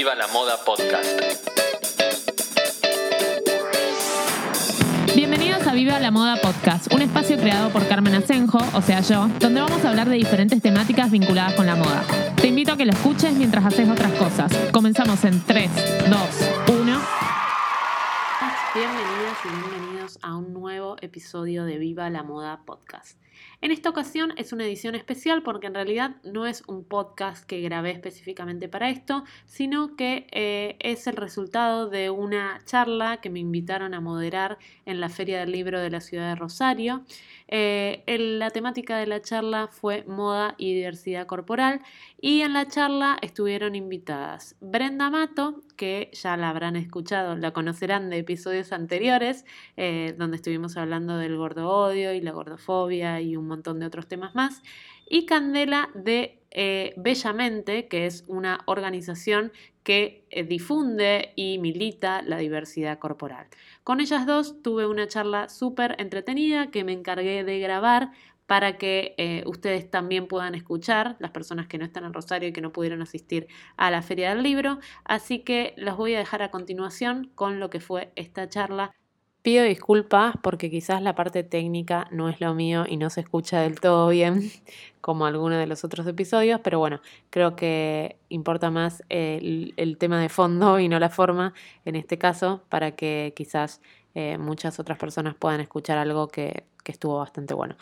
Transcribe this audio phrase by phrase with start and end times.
[0.00, 1.20] Viva la Moda Podcast.
[5.14, 9.28] Bienvenidos a Viva la Moda Podcast, un espacio creado por Carmen Asenjo, o sea yo,
[9.40, 12.02] donde vamos a hablar de diferentes temáticas vinculadas con la moda.
[12.36, 14.50] Te invito a que lo escuches mientras haces otras cosas.
[14.72, 15.70] Comenzamos en 3,
[16.08, 16.18] 2,
[16.80, 17.00] 1.
[18.74, 23.18] Bienvenidas y bienvenidos a un nuevo episodio de Viva la Moda Podcast.
[23.62, 27.60] En esta ocasión es una edición especial porque en realidad no es un podcast que
[27.60, 33.38] grabé específicamente para esto, sino que eh, es el resultado de una charla que me
[33.38, 37.04] invitaron a moderar en la Feria del Libro de la ciudad de Rosario.
[37.52, 38.04] Eh,
[38.38, 41.80] la temática de la charla fue moda y diversidad corporal
[42.20, 48.08] y en la charla estuvieron invitadas Brenda Mato, que ya la habrán escuchado, la conocerán
[48.08, 49.44] de episodios anteriores,
[49.76, 54.06] eh, donde estuvimos hablando del gordo odio y la gordofobia y un montón de otros
[54.06, 54.62] temas más,
[55.10, 59.52] y Candela de eh, Bellamente, que es una organización
[59.82, 63.48] que eh, difunde y milita la diversidad corporal.
[63.84, 68.12] Con ellas dos tuve una charla súper entretenida que me encargué de grabar
[68.46, 72.52] para que eh, ustedes también puedan escuchar, las personas que no están en Rosario y
[72.52, 74.78] que no pudieron asistir a la Feria del Libro.
[75.04, 78.92] Así que los voy a dejar a continuación con lo que fue esta charla
[79.42, 83.62] Pido disculpas porque quizás la parte técnica no es lo mío y no se escucha
[83.62, 84.50] del todo bien
[85.00, 90.28] como alguno de los otros episodios, pero bueno, creo que importa más el, tema de
[90.28, 91.54] fondo y no la forma
[91.86, 93.80] en este caso para que quizás
[94.14, 97.76] eh, muchas otras personas puedan escuchar algo que, que estuvo bastante bueno.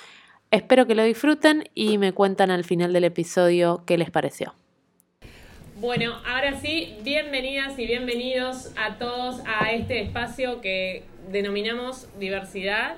[0.52, 4.54] Espero que lo disfruten y me cuentan al final del episodio qué les pareció.
[5.80, 12.96] Bueno, ahora sí, bienvenidas y bienvenidos a todos a este espacio que denominamos diversidad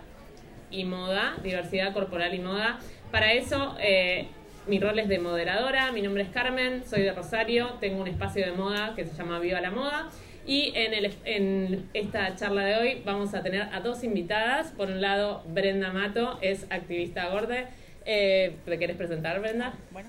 [0.71, 2.79] y moda, diversidad corporal y moda.
[3.11, 4.29] Para eso, eh,
[4.67, 8.45] mi rol es de moderadora, mi nombre es Carmen, soy de Rosario, tengo un espacio
[8.45, 10.11] de moda que se llama Viva la Moda.
[10.47, 14.73] Y en, el, en esta charla de hoy vamos a tener a dos invitadas.
[14.73, 17.67] Por un lado, Brenda Mato, es activista gorde.
[18.07, 19.75] Eh, ¿Te quieres presentar, Brenda?
[19.91, 20.09] Bueno.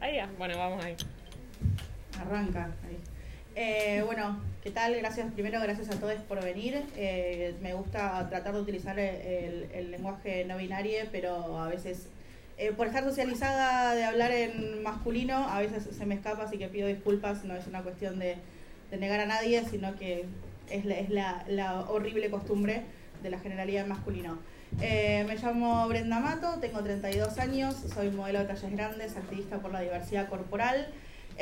[0.00, 0.94] Ahí ya, bueno, vamos ahí.
[2.18, 2.96] Arranca ahí.
[3.62, 4.96] Eh, bueno, ¿qué tal?
[4.96, 6.82] Gracias, primero gracias a todos por venir.
[6.96, 12.06] Eh, me gusta tratar de utilizar el, lenguaje no binario, pero a veces,
[12.56, 16.68] eh, por estar socializada de hablar en masculino, a veces se me escapa, así que
[16.68, 18.36] pido disculpas, no es una cuestión de,
[18.98, 20.24] negar a nadie, sino que
[20.70, 22.84] es, la, es la, horrible costumbre
[23.22, 24.38] de la generalidad en masculino.
[24.80, 29.82] me llamo Brenda Mato, tengo 32 años, soy modelo de talles grandes, activista por la
[29.82, 30.88] diversidad corporal.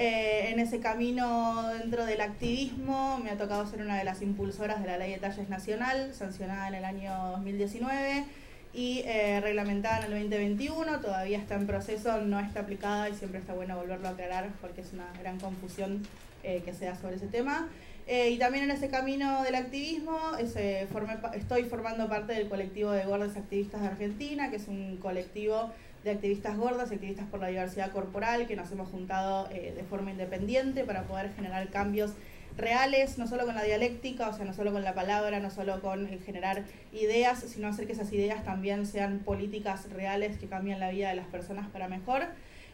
[0.01, 4.81] Eh, en ese camino dentro del activismo me ha tocado ser una de las impulsoras
[4.81, 8.25] de la Ley de Talles Nacional, sancionada en el año 2019
[8.73, 11.01] y eh, reglamentada en el 2021.
[11.01, 14.83] Todavía está en proceso, no está aplicada y siempre está bueno volverlo a aclarar porque
[14.83, 16.07] es una gran confusión
[16.45, 17.69] eh, que se da sobre ese tema.
[18.07, 23.81] y también en ese camino del activismo estoy formando parte del colectivo de gordas activistas
[23.81, 25.73] de Argentina, que es un colectivo
[26.05, 30.11] de activistas gordas, activistas por la diversidad corporal, que nos hemos juntado eh, de forma
[30.11, 32.13] independiente para poder generar cambios
[32.57, 35.81] reales, no solo con la dialéctica, o sea, no solo con la palabra, no solo
[35.81, 40.91] con generar ideas, sino hacer que esas ideas también sean políticas reales que cambien la
[40.91, 42.27] vida de las personas para mejor.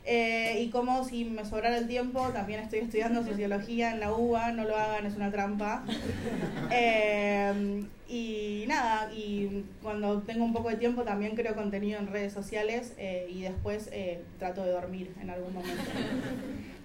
[0.07, 4.53] Eh, y como si me sobrara el tiempo, también estoy estudiando sociología en la UBA,
[4.53, 5.85] no lo hagan, es una trampa.
[6.77, 8.34] Eh, y
[8.67, 13.27] nada, y cuando tengo un poco de tiempo también creo contenido en redes sociales eh,
[13.31, 13.91] y después
[14.39, 15.83] trato de dormir en algún momento.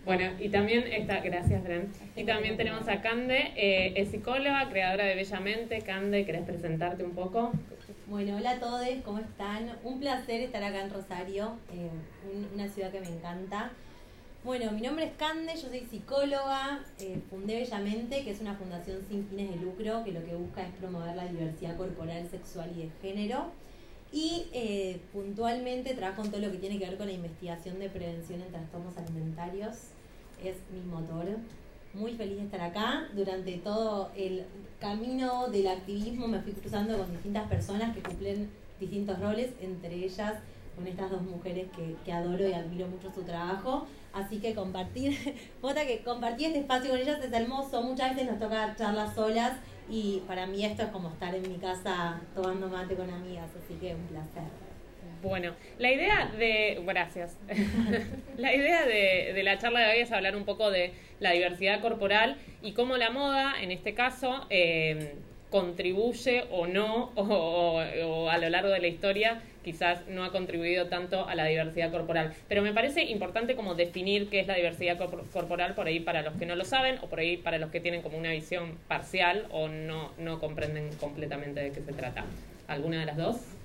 [0.06, 1.91] Bueno, y también está, gracias Bren.
[2.16, 5.81] Y también tenemos a Cande, es psicóloga, creadora de Bellamente.
[5.81, 7.51] Cande, ¿querés presentarte un poco?
[8.09, 9.69] Bueno, hola a todos, ¿cómo están?
[9.84, 11.91] Un placer estar acá en Rosario, eh,
[12.56, 13.72] una ciudad que me encanta.
[14.41, 19.00] Bueno, mi nombre es Cande, yo soy psicóloga, eh, fundé Bellamente, que es una fundación
[19.09, 22.83] sin fines de lucro que lo que busca es promover la diversidad corporal, sexual y
[22.83, 23.47] de género.
[24.13, 27.89] Y eh, puntualmente trabajo en todo lo que tiene que ver con la investigación de
[27.89, 29.75] prevención en trastornos alimentarios.
[30.41, 31.25] Es mi motor
[31.94, 33.09] muy feliz de estar acá.
[33.13, 34.45] Durante todo el
[34.80, 38.50] camino del activismo me fui cruzando con distintas personas que cumplen
[38.80, 40.36] distintos roles, entre ellas
[40.77, 43.86] con estas dos mujeres que, que adoro y admiro mucho su trabajo.
[44.13, 45.17] Así que compartir,
[45.61, 47.81] Vota que compartir este espacio con ellas es hermoso.
[47.81, 49.53] Muchas veces nos toca charlas solas
[49.89, 53.75] y para mí esto es como estar en mi casa tomando mate con amigas, así
[53.75, 54.44] que un placer.
[55.21, 56.81] Bueno, la idea de.
[56.85, 57.38] Gracias.
[58.38, 62.38] la idea de, la charla de hoy es hablar un poco de la diversidad corporal
[62.62, 65.15] y cómo la moda, en este caso, eh,
[65.50, 71.28] contribuye o no, o, a lo largo de la historia quizás no ha contribuido tanto
[71.28, 72.34] a la diversidad corporal.
[72.48, 76.34] Pero me parece importante como definir qué es la diversidad corporal por ahí para los
[76.36, 79.48] que no lo saben o por ahí para los que tienen como una visión parcial
[79.51, 82.25] o no, no comprenden completamente de qué se trata.
[82.68, 83.58] ¿Alguna de las dos?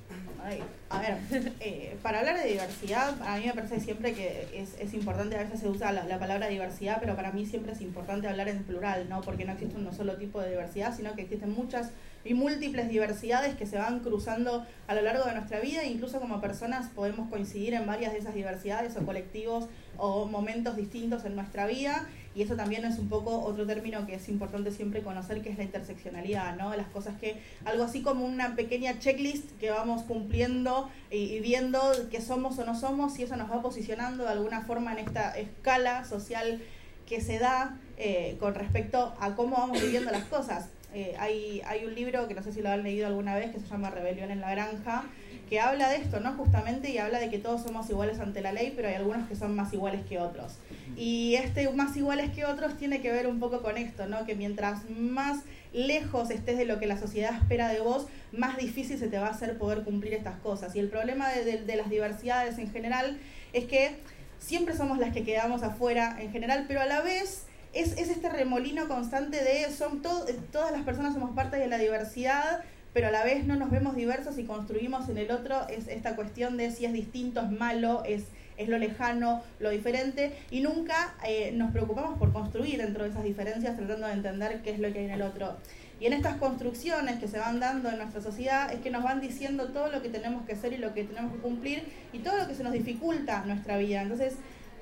[0.91, 1.19] A ver,
[1.61, 5.43] eh, para hablar de diversidad, a mí me parece siempre que es, es importante, a
[5.43, 9.09] veces se usa la, palabra diversidad, pero para mí siempre es importante hablar en plural,
[9.09, 9.21] ¿no?
[9.23, 11.91] Porque no existe un solo tipo de diversidad, sino que existen muchas
[12.25, 16.41] y múltiples diversidades que se van cruzando a lo largo de nuestra vida, incluso como
[16.41, 19.67] personas podemos coincidir en varias de esas diversidades o colectivos
[19.97, 24.17] o momentos distintos en nuestra vida y eso también es un poco otro término que
[24.17, 26.75] es importante siempre conocer, que es la interseccionalidad, ¿no?
[26.75, 31.81] Las cosas que, algo así como una pequeña checklist que vamos cumpliendo y, viendo
[32.11, 35.39] qué somos o no somos, y eso nos va posicionando de alguna forma en esta
[35.39, 36.61] escala social
[37.07, 40.71] que se da eh, con respecto a cómo vamos viviendo las cosas.
[40.95, 43.67] Eh, hay, un libro que no sé si lo han leído alguna vez que se
[43.67, 45.05] llama Rebelión en la Granja,
[45.49, 46.35] que habla de esto, ¿no?
[46.35, 49.35] Justamente y habla de que todos somos iguales ante la ley, pero hay algunos que
[49.35, 50.59] son más iguales que otros.
[50.97, 54.25] Y este más iguales que otros tiene que ver un poco con esto, ¿no?
[54.25, 55.43] Que mientras más
[55.73, 59.27] lejos estés de lo que la sociedad espera de vos, más difícil se te va
[59.27, 60.77] a hacer poder cumplir estas cosas.
[60.77, 63.19] Y el problema de, las diversidades en general
[63.53, 63.97] es que
[64.39, 68.89] siempre somos las que quedamos afuera en general, pero a la vez es, este remolino
[68.89, 72.63] constante de son todas las personas somos parte de la diversidad,
[72.93, 76.15] pero a la vez no nos vemos diversos y construimos en el otro es esta
[76.15, 78.25] cuestión de si es distinto, es malo, es,
[78.57, 83.25] es lo lejano, lo diferente, y nunca eh, nos preocupamos por construir dentro de esas
[83.25, 85.57] diferencias tratando de entender qué es lo que hay en el otro.
[86.01, 89.21] Y en estas construcciones que se van dando en nuestra sociedad es que nos van
[89.21, 92.37] diciendo todo lo que tenemos que ser y lo que tenemos que cumplir y todo
[92.37, 94.03] lo que se nos dificulta nuestra vida.
[94.03, 94.35] Entonces,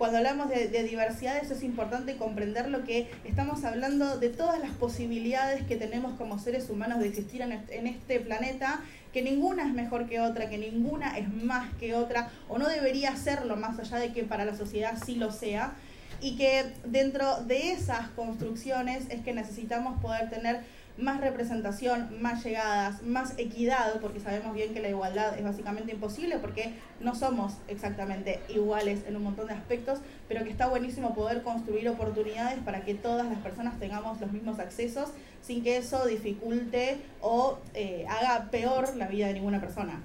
[0.03, 4.73] cuando hablamos de, de diversidades es importante comprender lo que estamos hablando de todas las
[4.73, 8.81] posibilidades que tenemos como seres humanos de existir en este, planeta
[9.13, 13.15] que ninguna es mejor que otra, que ninguna es más que otra, o no debería
[13.15, 15.75] serlo más allá de que para la sociedad sí lo sea,
[16.21, 20.63] y que dentro de esas construcciones es que necesitamos poder tener
[20.99, 26.39] más representación, más llegadas, más equidad, porque sabemos bien que la igualdad es básicamente imposible
[26.39, 31.43] porque no somos exactamente iguales en un montón de aspectos, pero que está buenísimo poder
[31.43, 35.11] construir oportunidades para que todas las personas tengamos los mismos accesos
[35.43, 40.01] sin que eso dificulte o eh, haga peor la vida de ninguna persona.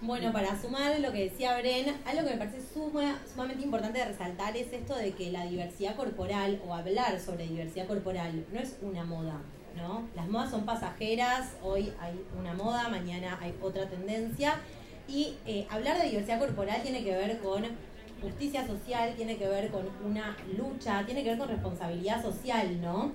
[0.00, 4.56] Bueno, para sumar lo que decía Bren, algo que me parece sumamente importante de resaltar
[4.56, 9.04] es esto de que la diversidad corporal o hablar sobre diversidad corporal no es una
[9.04, 9.40] moda,
[9.76, 10.08] ¿no?
[10.14, 14.60] Las modas son pasajeras, hoy hay una moda, mañana hay otra tendencia
[15.08, 17.64] y eh, hablar de diversidad corporal tiene que ver con
[18.20, 23.12] justicia social, tiene que ver con una lucha, tiene que ver con responsabilidad social, ¿no?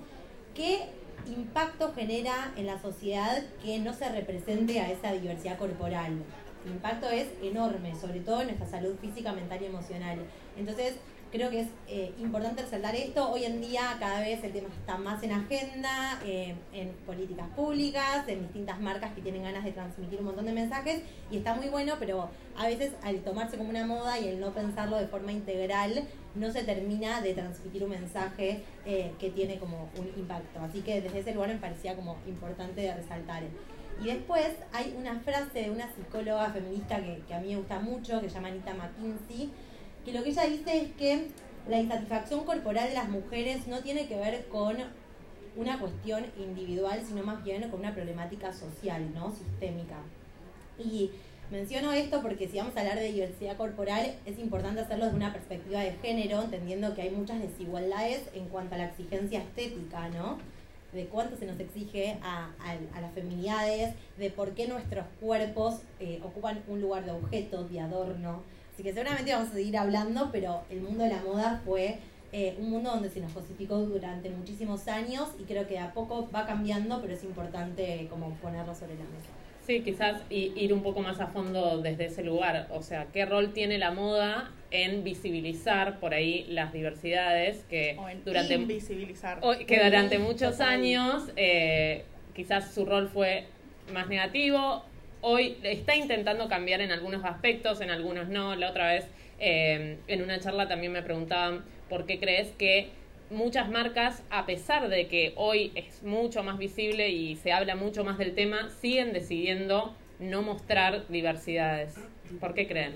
[0.54, 0.88] ¿Qué
[1.26, 6.22] impacto genera en la sociedad que no se represente a esa diversidad corporal?
[6.64, 10.18] El impacto es enorme, sobre todo en nuestra salud física, mental y emocional.
[10.56, 10.94] Entonces,
[11.30, 13.30] creo que es eh, importante resaltar esto.
[13.30, 18.26] Hoy en día cada vez el tema está más en agenda, eh, en políticas públicas,
[18.26, 21.68] en distintas marcas que tienen ganas de transmitir un montón de mensajes y está muy
[21.68, 25.32] bueno, pero a veces al tomarse como una moda y el no pensarlo de forma
[25.32, 26.04] integral,
[26.34, 30.60] no se termina de transmitir un mensaje eh, que tiene como un impacto.
[30.60, 33.44] Así que desde ese lugar me parecía como importante resaltar.
[34.00, 38.20] Y después hay una frase de una psicóloga feminista que, a mí me gusta mucho,
[38.20, 39.50] que se llama Anita McKinsey,
[40.04, 41.26] que lo que ella dice es que
[41.68, 44.76] la insatisfacción corporal de las mujeres no tiene que ver con
[45.56, 49.30] una cuestión individual, sino más bien con una problemática social, ¿no?
[49.32, 49.96] Sistémica.
[50.78, 51.10] Y
[51.50, 55.32] menciono esto porque si vamos a hablar de diversidad corporal, es importante hacerlo desde una
[55.32, 60.38] perspectiva de género, entendiendo que hay muchas desigualdades en cuanto a la exigencia estética, ¿no?
[60.92, 62.50] De cuánto se nos exige a,
[63.00, 68.42] las feminidades, de por qué nuestros cuerpos eh, ocupan un lugar de objeto, de adorno.
[68.72, 71.98] Así que seguramente vamos a seguir hablando, pero el mundo de la moda fue
[72.32, 76.28] eh, un mundo donde se nos cosificó durante muchísimos años y creo que a poco
[76.34, 79.30] va cambiando, pero es importante como ponerlo sobre la mesa.
[79.70, 82.66] Sí, quizás ir un poco más a fondo desde ese lugar.
[82.70, 88.58] O sea, ¿qué rol tiene la moda en visibilizar por ahí las diversidades que durante
[89.64, 92.02] que durante muchos años eh,
[92.34, 93.44] quizás su rol fue
[93.92, 94.84] más negativo.
[95.20, 98.56] Hoy está intentando cambiar en algunos aspectos, en algunos no.
[98.56, 99.06] La otra vez
[99.38, 102.88] eh, en una charla también me preguntaban por qué crees que
[103.30, 108.04] muchas marcas, a pesar de que hoy es mucho más visible y se habla mucho
[108.04, 111.94] más del tema, siguen decidiendo no mostrar diversidades.
[112.40, 112.94] ¿Por qué creen?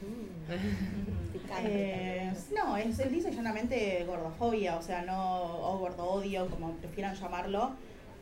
[1.62, 7.72] Eh, no, es, dice llanamente gordofobia, o sea, no, o gordo odio, como prefieran llamarlo.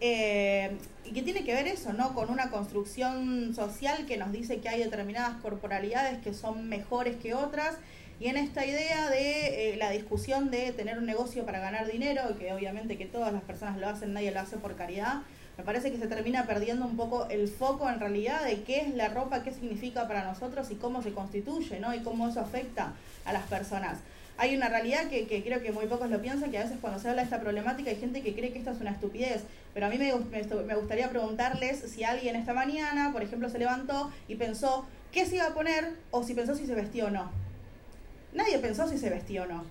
[0.00, 2.14] Eh, y que tiene que ver eso, ¿no?
[2.14, 7.34] Con una construcción social que nos dice que hay determinadas corporalidades que son mejores que
[7.34, 7.76] otras.
[8.22, 12.22] Y en esta idea de eh, la discusión de tener un negocio para ganar dinero,
[12.38, 15.22] que obviamente que todas las personas lo hacen, nadie lo hace por caridad,
[15.58, 18.94] me parece que se termina perdiendo un poco el foco en realidad de qué es
[18.94, 21.92] la ropa, qué significa para nosotros y cómo se constituye, ¿no?
[21.92, 22.92] Y cómo eso afecta
[23.24, 23.98] a las personas
[24.38, 27.08] hay una realidad que, creo que muy pocos lo piensan, que a veces cuando se
[27.08, 29.42] habla de esta problemática hay gente que cree que esto es una estupidez,
[29.74, 34.10] pero a mí me, me, gustaría preguntarles si alguien esta mañana, por ejemplo, se levantó
[34.28, 37.30] y pensó qué se iba a poner o si pensó si se vestió o no.
[38.34, 39.64] Nadie pensó si se vestió o no.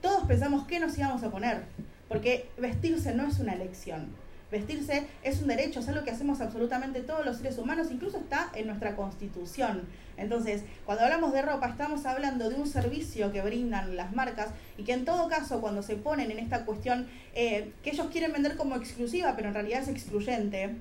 [0.00, 1.62] Todos pensamos qué nos íbamos a poner,
[2.08, 4.14] porque vestirse no es una elección.
[4.50, 8.50] Vestirse es un derecho, es algo que hacemos absolutamente todos los seres humanos, incluso está
[8.54, 9.82] en nuestra constitución.
[10.16, 14.48] Entonces, cuando hablamos de ropa, estamos hablando de un servicio que brindan las marcas
[14.78, 18.32] y que en todo caso, cuando se ponen en esta cuestión eh, que ellos quieren
[18.32, 20.76] vender como exclusiva, pero en realidad es excluyente,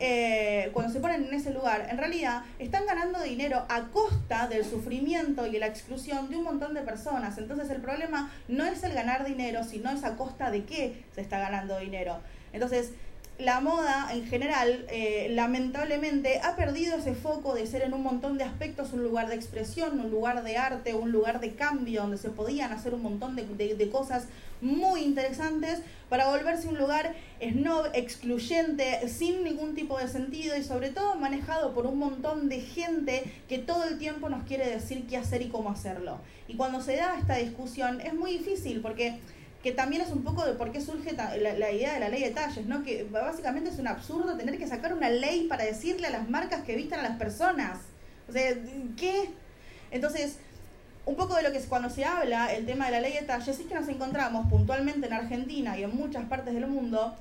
[0.00, 4.64] eh, cuando se ponen en ese lugar, en realidad están ganando dinero a costa del
[4.64, 7.36] sufrimiento y la exclusión de un montón de personas.
[7.38, 11.20] Entonces el problema no es el ganar dinero, sino es a costa de qué se
[11.20, 12.18] está ganando dinero.
[12.52, 12.92] Entonces,
[13.40, 18.36] la moda en general, eh, lamentablemente, ha perdido ese foco de ser en un montón
[18.36, 22.18] de aspectos un lugar de expresión, un lugar de arte, un lugar de cambio, donde
[22.18, 24.26] se podían hacer un montón de, cosas
[24.60, 30.90] muy interesantes, para volverse un lugar snob, excluyente, sin ningún tipo de sentido y sobre
[30.90, 35.16] todo manejado por un montón de gente que todo el tiempo nos quiere decir qué
[35.16, 36.20] hacer y cómo hacerlo.
[36.48, 39.20] Y cuando se da esta discusión es muy difícil porque
[39.62, 42.30] que también es un poco de por qué surge la, idea de la ley de
[42.30, 42.82] talles, ¿no?
[42.82, 46.62] Que básicamente es un absurdo tener que sacar una ley para decirle a las marcas
[46.62, 47.78] que vistan a las personas.
[48.26, 48.56] O sea,
[48.96, 49.30] ¿qué?
[49.90, 50.38] Entonces,
[51.06, 53.22] un poco de lo que es cuando se habla el tema de la ley de
[53.22, 57.14] talles es que nos encontramos puntualmente en Argentina y en muchas partes del mundo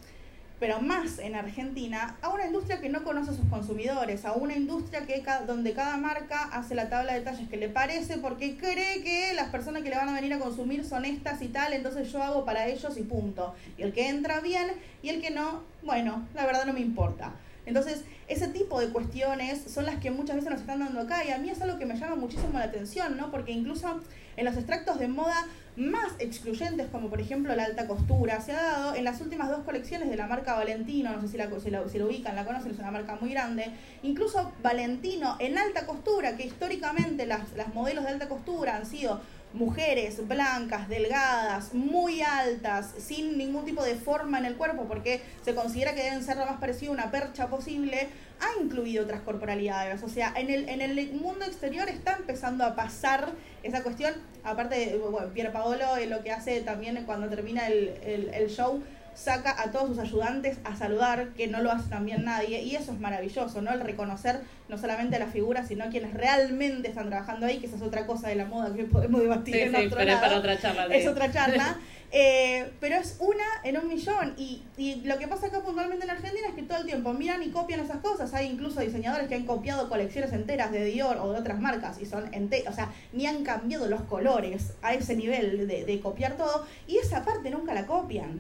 [0.60, 4.56] pero más en Argentina, a una industria que no conoce a sus consumidores, a una
[4.56, 9.02] industria que donde cada marca hace la tabla de talles que le parece porque cree
[9.02, 12.12] que las personas que le van a venir a consumir son estas y tal, entonces
[12.12, 13.56] yo hago para ellos y punto.
[13.78, 14.68] Y el que entra bien
[15.02, 17.32] y el que no, bueno, la verdad no me importa.
[17.70, 21.30] Entonces, ese tipo de cuestiones son las que muchas veces nos están dando acá y
[21.30, 23.30] a mí es algo que me llama muchísimo la atención, ¿no?
[23.30, 24.02] Porque incluso
[24.38, 25.46] en los extractos de moda
[25.76, 29.60] más excluyentes, como por ejemplo la alta costura, se ha dado en las últimas dos
[29.66, 31.48] colecciones de la marca Valentino, no sé si la,
[31.88, 33.72] si ubican, la conocen, es una marca muy grande,
[34.02, 39.22] incluso Valentino en alta costura, que históricamente las, las modelos de alta costura han sido
[39.54, 45.56] mujeres blancas, delgadas, muy altas, sin ningún tipo de forma en el cuerpo, porque se
[45.56, 50.04] considera que deben ser lo más parecido a una percha posible, ha incluido otras corporalidades.
[50.04, 53.32] O sea, en el, en el mundo exterior está empezando a pasar
[53.64, 54.14] esa cuestión.
[54.44, 58.82] Aparte, bueno, Pier Paolo eh, lo que hace también cuando termina el, el, el show
[59.16, 62.92] saca a todos sus ayudantes a saludar, que no lo hace también nadie, y eso
[62.92, 63.72] es maravilloso, ¿no?
[63.72, 67.76] El reconocer no solamente a la figura, sino quienes realmente están trabajando ahí, que esa
[67.76, 70.60] es otra cosa de la moda que podemos debatir en otro pero Es para otra
[70.60, 70.86] charla.
[70.86, 71.78] Es otra charla.
[72.12, 74.34] Eh, pero es una en un millón.
[74.38, 77.44] Y, y, lo que pasa acá puntualmente en Argentina es que todo el tiempo miran
[77.44, 78.34] y copian esas cosas.
[78.34, 82.08] Hay incluso diseñadores que han copiado colecciones enteras de Dior o de otras marcas y
[82.08, 82.74] son enteras.
[82.74, 86.66] O sea, ni han cambiado los colores a ese nivel de, de copiar todo.
[86.88, 88.40] Y esa parte nunca la copian.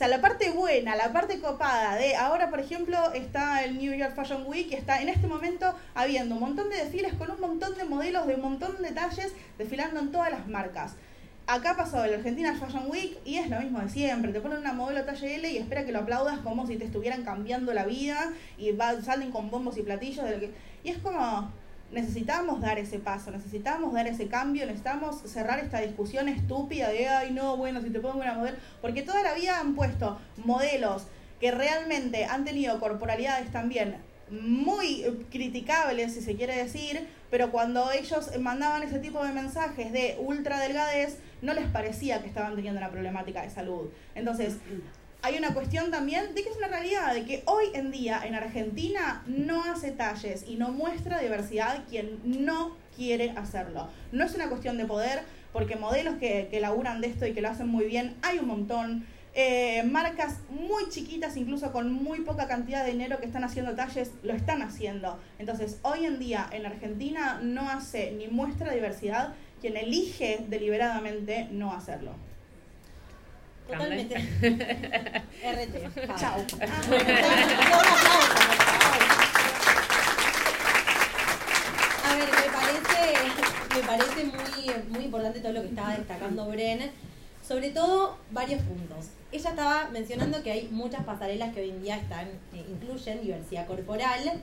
[0.00, 3.92] O sea, la parte buena, la parte copada de ahora, por ejemplo, está el New
[3.92, 7.38] York Fashion Week y está en este momento habiendo un montón de desfiles con un
[7.38, 10.94] montón de modelos de un montón de detalles desfilando en todas las marcas.
[11.46, 14.32] Acá pasó el Argentina Fashion Week y es lo mismo de siempre.
[14.32, 17.22] Te ponen una modelo talle L y espera que lo aplaudas como si te estuvieran
[17.22, 20.24] cambiando la vida y va, salen con bombos y platillos.
[20.24, 20.50] De lo que...
[20.82, 21.52] Y es como,
[21.92, 27.32] necesitamos dar ese paso, necesitamos dar ese cambio, necesitamos cerrar esta discusión estúpida de, ay,
[27.32, 31.06] no, bueno, si te pongo una modelo, porque toda la vida han puesto modelos
[31.40, 33.96] que realmente han tenido corporalidades también
[34.30, 40.16] muy criticables, si se quiere decir, pero cuando ellos mandaban ese tipo de mensajes de
[40.20, 43.88] ultra delgadez, no les parecía que estaban teniendo una problemática de salud.
[44.14, 44.58] Entonces,
[45.22, 48.34] hay una cuestión también de que es una realidad, de que hoy en día en
[48.34, 53.88] Argentina no hace talles y no muestra diversidad quien no quiere hacerlo.
[54.12, 55.22] No es una cuestión de poder,
[55.52, 58.46] porque modelos que, que laburan de esto y que lo hacen muy bien, hay un
[58.46, 59.06] montón.
[59.32, 64.10] Eh, marcas muy chiquitas, incluso con muy poca cantidad de dinero que están haciendo talles,
[64.24, 65.20] lo están haciendo.
[65.38, 71.72] Entonces, hoy en día en Argentina no hace ni muestra diversidad quien elige deliberadamente no
[71.72, 72.12] hacerlo.
[73.70, 74.14] Totalmente.
[75.42, 75.74] RT.
[76.18, 76.44] Chao.
[82.04, 83.00] A ver, me parece,
[83.74, 86.90] me parece muy, muy importante todo lo que estaba destacando Bren
[87.46, 89.10] Sobre todo, varios puntos.
[89.32, 93.66] Ella estaba mencionando que hay muchas pasarelas que hoy en día están, eh, incluyen diversidad
[93.66, 94.40] corporal,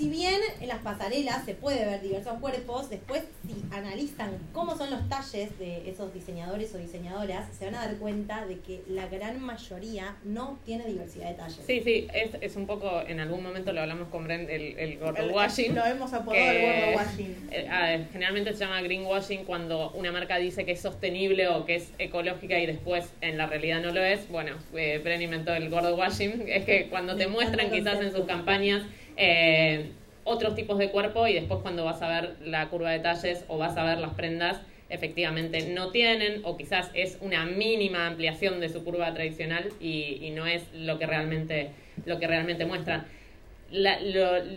[0.00, 4.88] si bien en las pasarelas se puede ver diversos cuerpos, después si analizan cómo son
[4.90, 9.08] los talles de esos diseñadores o diseñadoras, se van a dar cuenta de que la
[9.08, 11.60] gran mayoría no tiene diversidad de talles.
[11.66, 14.98] Sí, sí, es, es un poco, en algún momento lo hablamos con Brent, el, el
[14.98, 15.74] gordo washing.
[15.74, 17.48] Lo hemos apodado el gordo washing.
[17.50, 21.92] Eh, generalmente se llama greenwashing cuando una marca dice que es sostenible o que es
[21.98, 24.26] ecológica y después en la realidad no lo es.
[24.30, 28.24] Bueno, eh, Brent inventó el gordo washing, es que cuando te muestran quizás en sus
[28.24, 28.82] campañas
[29.22, 29.92] eh,
[30.24, 33.58] otros tipos de cuerpo y después cuando vas a ver la curva de talles o
[33.58, 38.70] vas a ver las prendas, efectivamente no tienen o quizás es una mínima ampliación de
[38.70, 41.70] su curva tradicional y, no es lo que realmente,
[42.06, 43.06] lo que realmente muestran.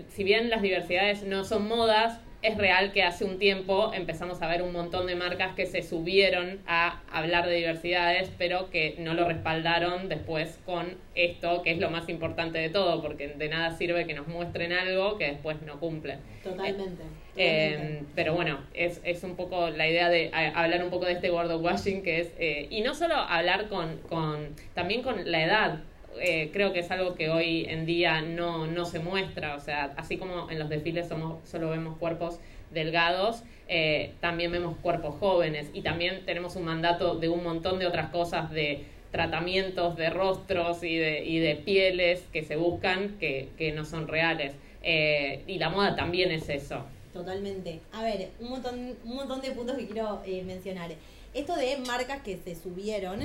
[0.08, 4.48] si bien las diversidades no son modas, es real que hace un tiempo empezamos a
[4.48, 9.14] ver un montón de marcas que se subieron a hablar de diversidades, pero que no
[9.14, 13.72] lo respaldaron después con esto, que es lo más importante de todo, porque de nada
[13.78, 16.20] sirve que nos muestren algo que después no cumplen.
[16.44, 17.04] Totalmente.
[17.38, 21.30] Eh, pero bueno, es, es un poco la idea de hablar un poco de este
[21.30, 25.80] gordo washing que es, eh, y no solo hablar con, con, también con la edad,
[26.20, 29.56] eh, creo que es algo que hoy en día no, no se muestra.
[29.56, 32.40] O sea, así como en los desfiles somos, solo vemos cuerpos
[32.72, 37.86] delgados, eh, también vemos cuerpos jóvenes y también tenemos un mandato de un montón de
[37.86, 43.74] otras cosas, de tratamientos de rostros y de, y de pieles que se buscan que,
[43.76, 44.54] no son reales.
[44.82, 46.84] Eh, y la moda también es eso.
[47.14, 47.80] Totalmente.
[47.92, 50.92] A ver, un montón, un montón de puntos que quiero mencionar.
[51.34, 53.20] Esto de marcas que se subieron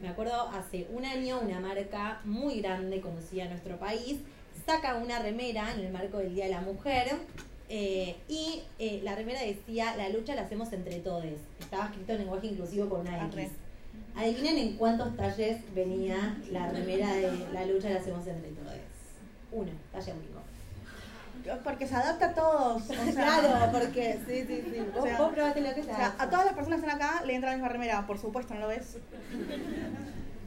[0.00, 4.18] me acuerdo hace un año una marca muy grande conocida en nuestro país
[4.66, 7.08] saca una remera en el marco del Día de la Mujer
[7.68, 11.24] eh, y eh, la remera decía la lucha la hacemos entre todos.
[11.60, 13.50] Estaba escrito en lenguaje inclusivo con una X.
[14.16, 18.74] Adivinen en cuántos talles venía la remera de la lucha la hacemos entre todos.
[19.52, 20.39] Uno, talle único.
[21.64, 22.82] Porque se adapta a todos.
[23.14, 24.86] claro, porque sí, sí, sí.
[24.94, 25.94] Vos, probaste lo que sea.
[25.94, 28.18] O sea, a todas las personas que están acá le entra la misma remera, por
[28.18, 28.96] supuesto, ¿no lo ves?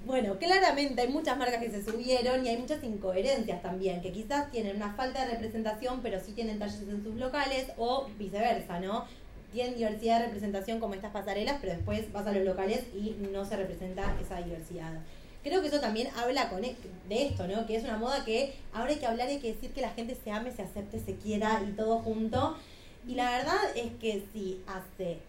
[0.05, 4.51] Bueno, claramente hay muchas marcas que se subieron y hay muchas incoherencias también, que quizás
[4.51, 9.05] tienen una falta de representación, pero sí tienen talles en sus locales, o viceversa, ¿no?
[9.53, 13.45] Tienen diversidad de representación como estas pasarelas, pero después vas a los locales y no
[13.45, 14.91] se representa esa diversidad
[15.43, 16.75] creo que eso también habla con e,
[17.09, 17.65] de esto, ¿no?
[17.65, 19.89] Que es una moda que ahora hay que hablar y hay que decir que la
[19.91, 22.57] gente se ame, se acepte, se quiera y todo junto.
[23.07, 25.19] Y la verdad es que si hace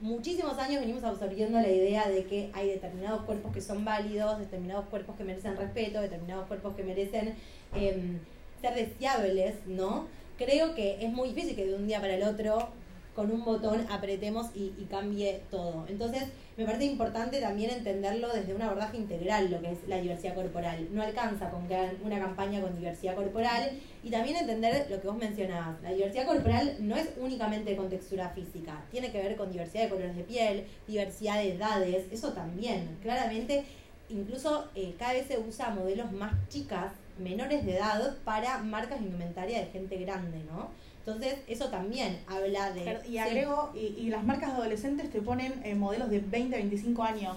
[0.00, 4.86] muchísimos años venimos absorbiendo la idea de que hay determinados cuerpos que son válidos, determinados
[4.86, 7.34] cuerpos que merecen respeto, determinados cuerpos que merecen
[7.74, 8.18] em,
[8.60, 10.06] ser deseables, ¿no?
[10.38, 12.68] Creo que es muy difícil que de un día para el otro
[13.14, 15.86] con un botón apretemos y, cambie todo.
[15.88, 16.24] Entonces,
[16.56, 20.88] me parece importante también entenderlo desde un abordaje integral, lo que es la diversidad corporal.
[20.92, 23.70] No alcanza con que hagan una campaña con diversidad corporal
[24.02, 25.80] y también entender lo que vos mencionabas.
[25.82, 29.90] La diversidad corporal no es únicamente con textura física, tiene que ver con diversidad de
[29.90, 32.98] colores de piel, diversidad de edades, eso también.
[33.02, 33.64] Claramente,
[34.08, 39.06] incluso eh, cada vez se usa modelos más chicas, menores de edad, para marcas de
[39.06, 40.70] indumentaria de gente grande, ¿no?
[41.06, 42.98] Entonces, eso también habla de...
[43.06, 47.36] Y agrego, y, las marcas adolescentes te ponen eh, modelos de 20, 25 años.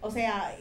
[0.00, 0.54] O sea,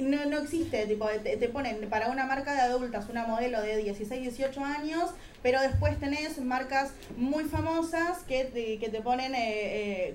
[0.00, 4.20] no, no existe, tipo, te, ponen para una marca de adultas una modelo de 16,
[4.20, 5.10] 18 años,
[5.42, 10.14] pero después tenés marcas muy famosas que te, que te ponen eh, eh,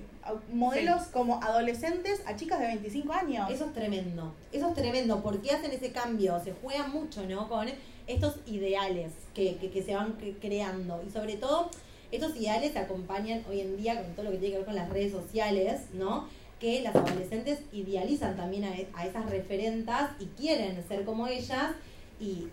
[0.52, 3.50] modelos como adolescentes a chicas de 25 años.
[3.50, 5.22] Eso es tremendo, eso es tremendo.
[5.22, 6.40] ¿Por qué hacen ese cambio?
[6.42, 7.48] Se juega mucho, ¿no?
[7.48, 7.68] Con
[8.06, 11.70] estos ideales que, que, se van creando y sobre todo
[12.10, 14.74] estos ideales se acompañan hoy en día con todo lo que tiene que ver con
[14.74, 16.28] las redes sociales, ¿no?
[16.60, 21.72] Que las adolescentes idealizan también a, a esas referentas y quieren ser como ellas
[22.20, 22.48] y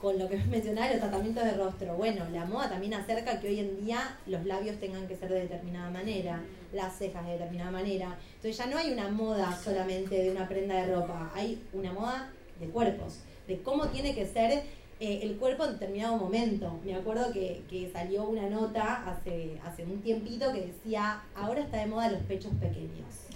[0.00, 1.94] con lo que mencionaba, los tratamientos de rostro.
[1.96, 5.40] Bueno, la moda también acerca que hoy en día los labios tengan que ser de
[5.40, 8.16] determinada manera, las cejas de determinada manera.
[8.36, 12.30] Entonces ya no hay una moda solamente de una prenda de ropa, hay una moda
[12.60, 14.62] de cuerpos, de cómo tiene que ser
[15.00, 16.80] eh, el cuerpo en determinado momento.
[16.84, 21.78] Me acuerdo que, que, salió una nota hace, hace un tiempito que decía, ahora está
[21.78, 23.27] de moda los pechos pequeños.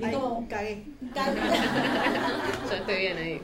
[0.00, 0.84] Es como, cagué.
[1.14, 1.40] cagué.
[2.70, 3.40] Yo estoy bien ahí.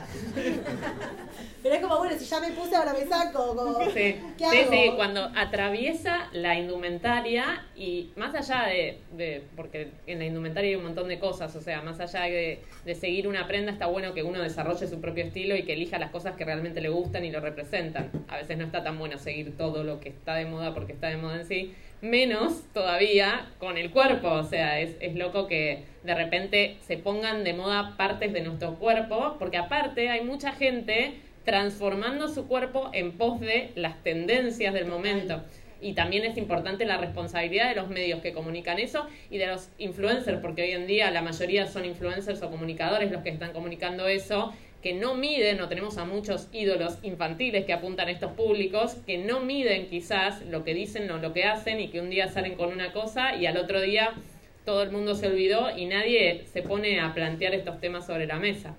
[1.62, 3.55] Pero es como, bueno, si ya me puse, ahora me saco.
[3.55, 4.16] Como, sí.
[4.37, 4.52] ¿qué hago?
[4.52, 10.70] sí, sí, cuando atraviesa la indumentaria y más allá de, de, porque en la indumentaria
[10.70, 13.87] hay un montón de cosas, o sea, más allá de, de seguir una prenda, está
[13.87, 16.88] bueno que uno desarrolle su propio estilo y que elija las cosas que realmente le
[16.88, 18.11] gustan y lo representan.
[18.28, 21.09] A veces no está tan bueno seguir todo lo que está de moda porque está
[21.09, 24.28] de moda en sí, menos todavía con el cuerpo.
[24.28, 28.74] O sea, es, es loco que de repente se pongan de moda partes de nuestro
[28.74, 34.86] cuerpo, porque aparte hay mucha gente transformando su cuerpo en pos de las tendencias del
[34.86, 35.42] momento.
[35.80, 39.68] Y también es importante la responsabilidad de los medios que comunican eso y de los
[39.78, 44.06] influencers, porque hoy en día la mayoría son influencers o comunicadores los que están comunicando
[44.06, 48.96] eso, que no miden, o tenemos a muchos ídolos infantiles que apuntan a estos públicos,
[49.06, 52.28] que no miden quizás lo que dicen o lo que hacen y que un día
[52.28, 54.14] salen con una cosa y al otro día
[54.64, 58.40] todo el mundo se olvidó y nadie se pone a plantear estos temas sobre la
[58.40, 58.74] mesa.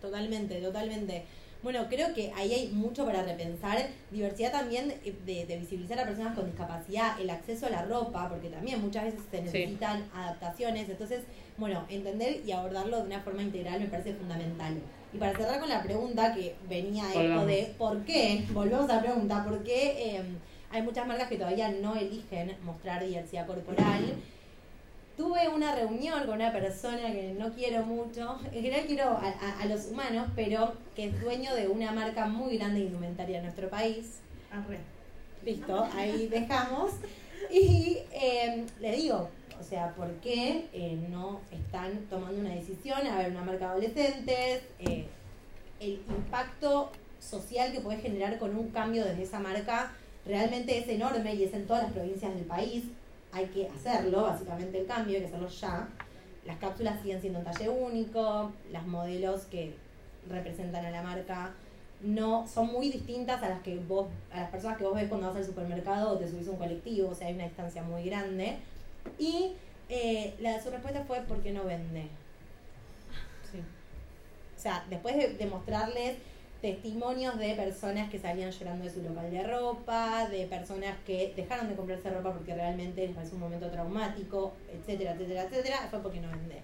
[0.00, 1.22] Totalmente, totalmente.
[1.62, 3.88] Bueno, creo que ahí hay mucho para repensar.
[4.12, 8.48] Diversidad también de, de, visibilizar a personas con discapacidad, el acceso a la ropa, porque
[8.48, 10.88] también muchas veces se necesitan adaptaciones.
[10.88, 11.22] Entonces,
[11.56, 14.76] bueno, entender y abordarlo de una forma integral me parece fundamental.
[15.12, 19.02] Y para cerrar con la pregunta que venía esto de por qué, volvemos a la
[19.02, 20.22] pregunta, ¿por qué eh,
[20.70, 24.14] hay muchas marcas que todavía no eligen mostrar diversidad corporal?
[25.18, 29.86] tuve una reunión con una persona que no quiero mucho, en general quiero a, los
[29.86, 34.20] humanos, pero que es dueño de una marca muy grande de indumentaria en nuestro país.
[35.44, 36.92] Listo, ahí dejamos.
[37.50, 43.06] Y eh, le digo, o sea, ¿por qué eh, no están tomando una decisión?
[43.06, 45.06] A ver, una marca de adolescentes, eh,
[45.80, 46.90] el impacto
[47.20, 49.92] social que puede generar con un cambio desde esa marca
[50.24, 52.84] realmente es enorme y es en todas las provincias del país
[53.32, 55.88] hay que hacerlo, básicamente el cambio, hay que hacerlo ya.
[56.46, 59.74] Las cápsulas siguen siendo un talle único, las modelos que
[60.28, 61.52] representan a la marca
[62.00, 65.26] no son muy distintas a las que vos, a las personas que vos ves cuando
[65.26, 68.04] vas al supermercado o te subís a un colectivo, o sea, hay una distancia muy
[68.04, 68.56] grande.
[69.18, 69.52] Y
[69.88, 72.08] eh, la, su respuesta fue ¿por qué no vende?
[73.50, 73.58] Sí.
[74.56, 76.16] O sea, después de, mostrarles
[76.60, 81.68] testimonios de personas que salían llorando de su local de ropa, de personas que dejaron
[81.68, 86.20] de comprarse ropa porque realmente les parece un momento traumático, etcétera, etcétera, etcétera, fue porque
[86.20, 86.60] no vende.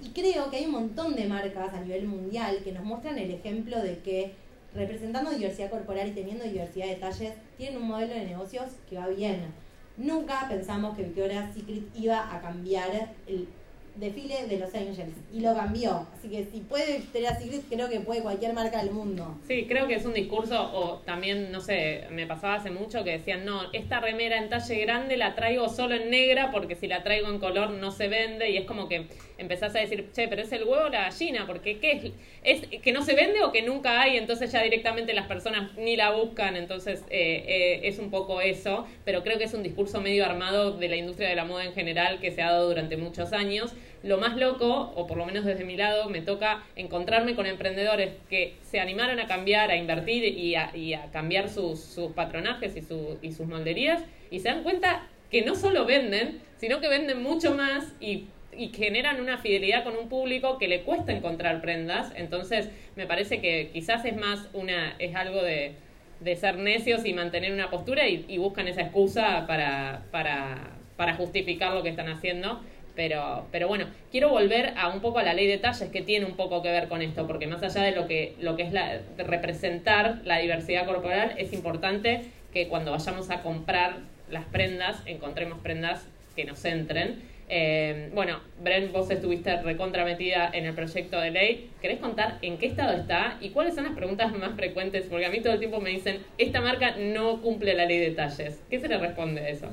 [0.00, 3.30] Y creo que hay un montón de marcas a nivel mundial que nos muestran el
[3.30, 4.32] ejemplo de que
[4.74, 9.08] representando diversidad corporal y teniendo diversidad de talles, tienen un modelo de negocios que va
[9.08, 9.52] bien.
[9.96, 13.48] Nunca pensamos que Victoria's Secret iba a cambiar el
[13.96, 16.06] desfile de Los Angels y lo cambió.
[16.14, 19.38] Así que si puede Victoria's Secret, creo que puede cualquier marca del mundo.
[19.48, 23.12] Sí, creo que es un discurso, o también, no sé, me pasaba hace mucho que
[23.12, 27.02] decían, no, esta remera en talle grande la traigo solo en negra porque si la
[27.02, 29.06] traigo en color no se vende y es como que
[29.38, 32.62] empezás a decir, che, pero es el huevo o la gallina, porque ¿qué es?
[32.62, 34.16] ¿Es que no se vende o que nunca hay?
[34.16, 38.86] Entonces ya directamente las personas ni la buscan, entonces eh, eh, es un poco eso,
[39.04, 41.72] pero creo que es un discurso medio armado de la industria de la moda en
[41.72, 43.74] general que se ha dado durante muchos años
[44.06, 48.12] lo más loco, o por lo menos desde mi lado, me toca encontrarme con emprendedores
[48.30, 53.18] que se animaron a cambiar, a invertir y a, cambiar sus, sus patronajes y, su,
[53.20, 57.54] y sus molderías y se dan cuenta que no solo venden, sino que venden mucho
[57.54, 62.12] más y y generan una fidelidad con un público que le cuesta encontrar prendas.
[62.16, 65.74] Entonces, me parece que quizás es más una, es algo de,
[66.20, 71.14] de ser necios y mantener una postura y, y buscan esa excusa para, para, para,
[71.14, 72.60] justificar lo que están haciendo.
[72.94, 76.24] Pero, pero bueno, quiero volver a un poco a la ley de talles que tiene
[76.24, 78.72] un poco que ver con esto, porque más allá de lo que, lo que es
[78.72, 82.22] la, representar la diversidad corporal, es importante
[82.54, 83.98] que cuando vayamos a comprar
[84.30, 87.20] las prendas, encontremos prendas que nos entren.
[87.48, 91.70] Eh, bueno, Bren, vos estuviste recontrametida en el proyecto de ley.
[91.80, 95.06] ¿Querés contar en qué estado está y cuáles son las preguntas más frecuentes?
[95.08, 98.10] Porque a mí todo el tiempo me dicen, esta marca no cumple la ley de
[98.10, 98.60] talles.
[98.68, 99.70] ¿Qué se le responde a eso?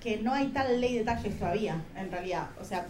[0.00, 2.48] que no hay tal ley de talles todavía, en realidad.
[2.60, 2.86] O sea,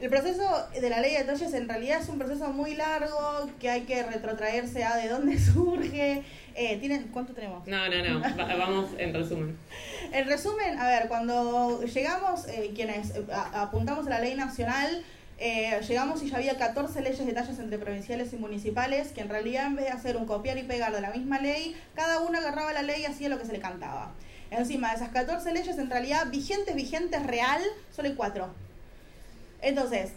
[0.00, 0.42] el proceso
[0.80, 4.02] de la ley de talles en realidad es un proceso muy largo, que hay que
[4.02, 6.22] retrotraerse a de dónde surge.
[6.54, 7.66] Eh, ¿tienen, ¿Cuánto tenemos?
[7.66, 9.56] No, no, no, vamos en resumen.
[10.18, 15.04] En resumen, a ver, cuando llegamos, eh, quienes eh, apuntamos a la ley nacional,
[15.38, 19.28] eh, llegamos y ya había 14 leyes de talles entre provinciales y municipales, que en
[19.28, 22.36] realidad en vez de hacer un copiar y pegar de la misma ley, cada uno
[22.36, 24.10] agarraba la ley y hacía lo que se le cantaba.
[24.50, 27.62] Encima de esas 14 leyes, en realidad, vigentes, vigentes, real,
[27.94, 28.52] solo hay cuatro.
[29.62, 30.10] Entonces,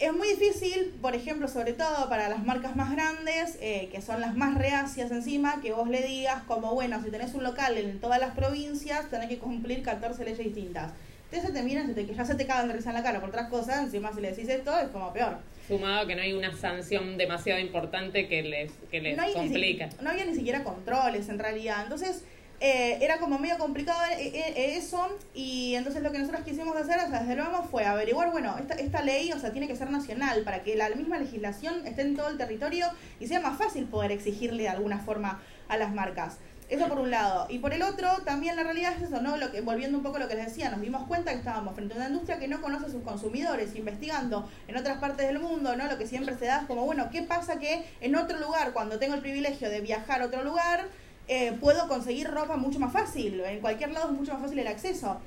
[0.00, 4.20] es muy difícil, por ejemplo, sobre todo para las marcas más grandes, eh, que son
[4.22, 8.00] las más reacias encima, que vos le digas como, bueno, si tenés un local en
[8.00, 10.92] todas las provincias, tenés que cumplir 14 leyes distintas.
[11.30, 13.50] Entonces te miran, que ya se te cagan de risa en la cara por otras
[13.50, 15.36] cosas, encima si le decís esto es como peor.
[15.68, 19.90] Sumado que no hay una sanción demasiado importante que les, que les complica.
[20.00, 21.82] no había ni siquiera controles en realidad.
[21.84, 22.24] Entonces
[22.62, 26.98] eh, era como medio complicado eh, eh, eso y entonces lo que nosotros quisimos hacer,
[26.98, 29.90] o sea, desde luego fue averiguar, bueno, esta, esta ley, o sea, tiene que ser
[29.90, 32.86] nacional para que la misma legislación esté en todo el territorio
[33.18, 36.36] y sea más fácil poder exigirle de alguna forma a las marcas.
[36.70, 37.46] Eso por un lado.
[37.48, 39.36] Y por el otro, también la realidad es eso, ¿no?
[39.36, 41.74] Lo que, volviendo un poco a lo que les decía, nos dimos cuenta que estábamos
[41.74, 45.40] frente a una industria que no conoce a sus consumidores, investigando en otras partes del
[45.40, 45.88] mundo, ¿no?
[45.88, 49.00] Lo que siempre se da es como, bueno, ¿qué pasa que en otro lugar, cuando
[49.00, 50.86] tengo el privilegio de viajar a otro lugar,
[51.32, 53.40] eh, puedo conseguir ropa mucho más fácil.
[53.42, 55.20] En cualquier lado es mucho más fácil el acceso.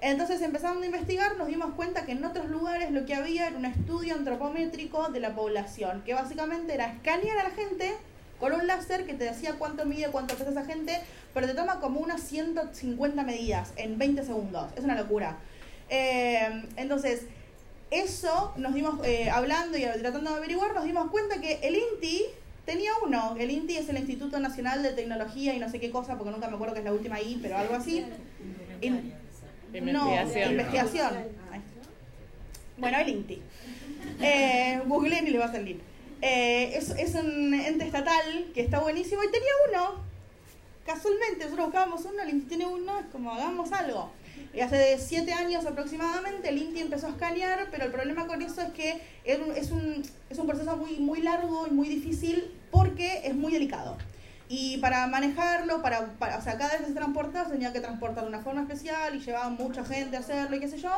[0.00, 3.56] Entonces, empezando a investigar, nos dimos cuenta que en otros lugares lo que había era
[3.56, 7.92] un estudio antropométrico de la población, que básicamente era escanear a la gente
[8.38, 11.00] con un láser que te decía cuánto mide, cuánto pesa esa gente,
[11.34, 14.70] pero te toma como unas 150 medidas en 20 segundos.
[14.76, 15.36] Es una locura.
[15.88, 17.22] Eh, entonces,
[17.90, 22.26] eso nos dimos, eh, hablando y tratando de averiguar, nos dimos cuenta que el INTI
[22.70, 26.16] Tenía uno, el INTI es el Instituto Nacional de Tecnología y no sé qué cosa,
[26.16, 28.06] porque nunca me acuerdo que es la última I, pero algo así.
[29.72, 30.14] No,
[30.52, 31.14] investigación.
[32.76, 33.42] Bueno, el INTI.
[34.20, 35.80] Eh, Google y le va a salir.
[36.22, 40.04] Eh, es, es un ente estatal que está buenísimo y tenía uno.
[40.86, 44.12] Casualmente, nosotros buscábamos uno, el INTI tiene uno, es como hagamos algo.
[44.62, 48.70] Hace siete años aproximadamente el INTI empezó a escanear, pero el problema con eso es
[48.72, 53.96] que es un, es un proceso muy, largo y muy difícil porque es muy delicado.
[54.48, 57.80] Y para manejarlo, para, para, o sea, cada vez que se transportaba, se tenía que
[57.80, 60.90] transportar de una forma especial y llevaba mucha gente a hacerlo y qué sé yo.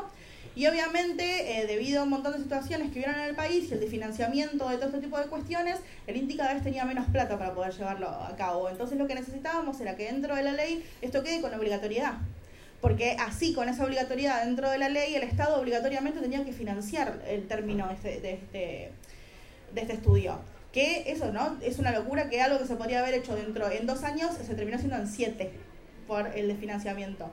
[0.55, 3.75] Y obviamente, eh, debido a un montón de situaciones que hubieron en el país y
[3.75, 7.07] el de financiamiento de todo este tipo de cuestiones, el INTI cada vez tenía menos
[7.11, 8.69] plata para poder llevarlo a cabo.
[8.69, 12.15] Entonces lo que necesitábamos era que dentro de la ley esto quede con obligatoriedad
[12.83, 17.23] porque así, con esa obligatoriedad dentro de la ley, el Estado obligatoriamente tenía que financiar
[17.29, 18.91] el término de este, de este,
[19.73, 20.41] de este estudio.
[20.73, 21.59] Que eso, ¿no?
[21.63, 24.55] Es una locura que algo que se podría haber hecho dentro en dos años se
[24.57, 25.53] terminó siendo en siete
[26.09, 27.31] por el de financiamiento.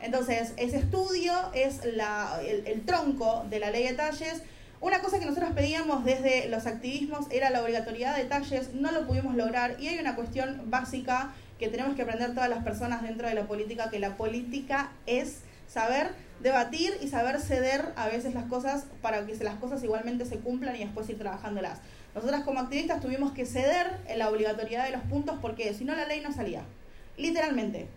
[0.00, 4.42] Entonces, ese estudio es la, el, el tronco de la ley de talles.
[4.80, 9.08] Una cosa que nosotros pedíamos desde los activismos era la obligatoriedad de talles, no lo
[9.08, 13.28] pudimos lograr y hay una cuestión básica que tenemos que aprender todas las personas dentro
[13.28, 18.44] de la política, que la política es saber debatir y saber ceder a veces las
[18.44, 21.80] cosas para que las cosas igualmente se cumplan y después ir trabajándolas.
[22.14, 25.94] Nosotras como activistas tuvimos que ceder en la obligatoriedad de los puntos porque si no
[25.94, 26.62] la ley no salía.
[27.16, 27.88] Literalmente.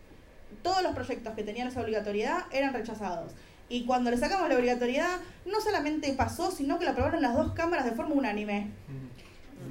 [0.64, 3.34] Todos los proyectos que tenían esa obligatoriedad eran rechazados.
[3.70, 7.52] Y cuando le sacamos la obligatoriedad, no solamente pasó, sino que la aprobaron las dos
[7.52, 8.72] cámaras de forma unánime.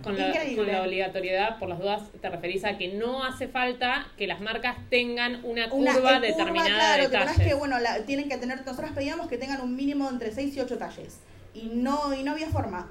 [0.03, 4.07] Con la, con la, obligatoriedad, por las dudas, te referís a que no hace falta
[4.16, 7.38] que las marcas tengan una curva determinada claro, de talles.
[7.38, 10.79] que, bueno, tienen que tener, nosotros pedíamos que tengan un mínimo entre 6 y 8
[10.79, 11.18] talles.
[11.55, 12.88] Y no, y no había forma.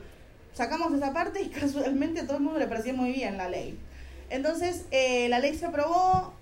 [0.54, 3.78] Sacamos esa parte y casualmente a todo el mundo le parecía muy bien la ley.
[4.30, 6.34] Entonces, eh, la ley se aprobó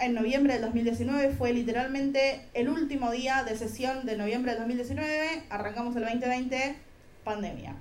[0.00, 5.44] en noviembre del 2019, fue literalmente el último día de sesión de noviembre del 2019,
[5.50, 6.76] arrancamos el 2020,
[7.22, 7.76] pandemia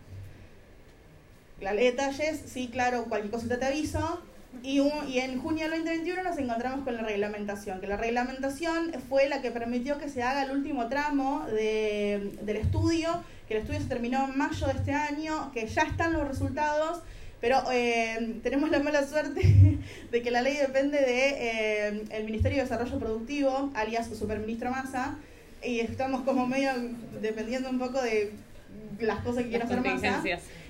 [1.61, 4.21] la ley de detalles, sí, claro, cualquier cosita te aviso.
[4.63, 9.29] Y, y en junio del 2021 nos encontramos con la reglamentación, que la reglamentación fue
[9.29, 13.79] la que permitió que se haga el último tramo de, del estudio, que el estudio
[13.79, 17.03] se terminó en mayo de este año, que ya están los resultados,
[17.41, 19.41] pero eh, tenemos la mala suerte
[20.11, 24.71] de que la ley depende del de, eh, el Ministerio de Desarrollo Productivo, alias Superministro
[24.71, 25.17] Massa,
[25.63, 26.71] y estamos como medio
[27.21, 28.33] dependiendo un poco de
[28.99, 30.21] las cosas que quiere hacer Massa.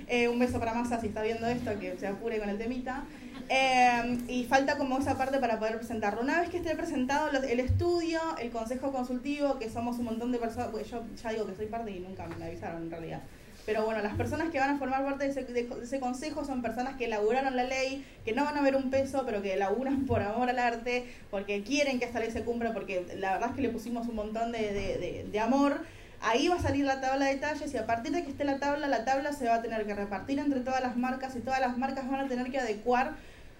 [0.10, 3.04] Eh, un beso para Massa si está viendo esto, que se apure con el temita.
[3.48, 6.22] Eh, y falta como esa parte para poder presentarlo.
[6.22, 10.40] Una vez que esté presentado el estudio, el consejo consultivo, que somos un montón de
[10.40, 13.22] personas, pues yo ya digo que soy parte y nunca me avisaron en realidad.
[13.68, 17.06] Pero bueno, las personas que van a formar parte de ese, consejo son personas que
[17.06, 20.50] elaboraron la ley, que no van a ver un peso, pero que elaboran por amor
[20.50, 23.70] al arte, porque quieren que esta ley se cumpla, porque la verdad es que le
[23.70, 25.82] pusimos un montón de, de, de amor
[26.22, 28.60] Ahí va a salir la tabla de detalles y a partir de que esté la
[28.60, 31.62] tabla, la tabla se va a tener que repartir entre todas las marcas y todas
[31.62, 33.14] las marcas van a tener que adecuar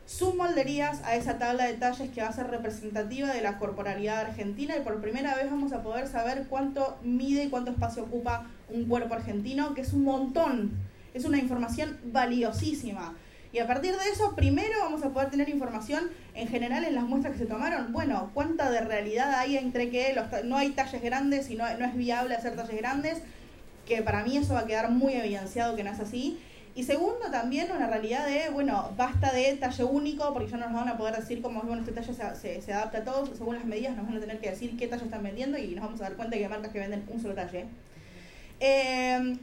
[0.06, 4.22] sus molderías a esa tabla de detalles que va a ser representativa de la corporalidad
[4.22, 8.48] argentina y por primera vez vamos a poder saber cuánto mide y cuánto espacio ocupa
[8.70, 10.72] un cuerpo argentino, que es un montón,
[11.14, 13.14] es una información valiosísima.
[13.52, 17.04] Y a partir de eso, primero vamos a poder tener información en general en las
[17.06, 17.92] muestras que se tomaron.
[17.92, 21.96] Bueno, cuánta de realidad hay entre que no hay talles grandes y no, no es
[21.96, 23.20] viable hacer talles grandes,
[23.88, 26.40] que para mí eso va a quedar muy evidenciado que no es así.
[26.76, 30.76] Y segundo, también una realidad de, bueno, basta de talle único, porque ya no nos
[30.76, 33.66] van a poder decir cómo, bueno, este talle se, se, adapta a todos, según las
[33.66, 36.04] medidas nos van a tener que decir qué talle están vendiendo y nos vamos a
[36.04, 37.66] dar cuenta que hay marcas que venden un solo talle.
[38.60, 39.38] Eh,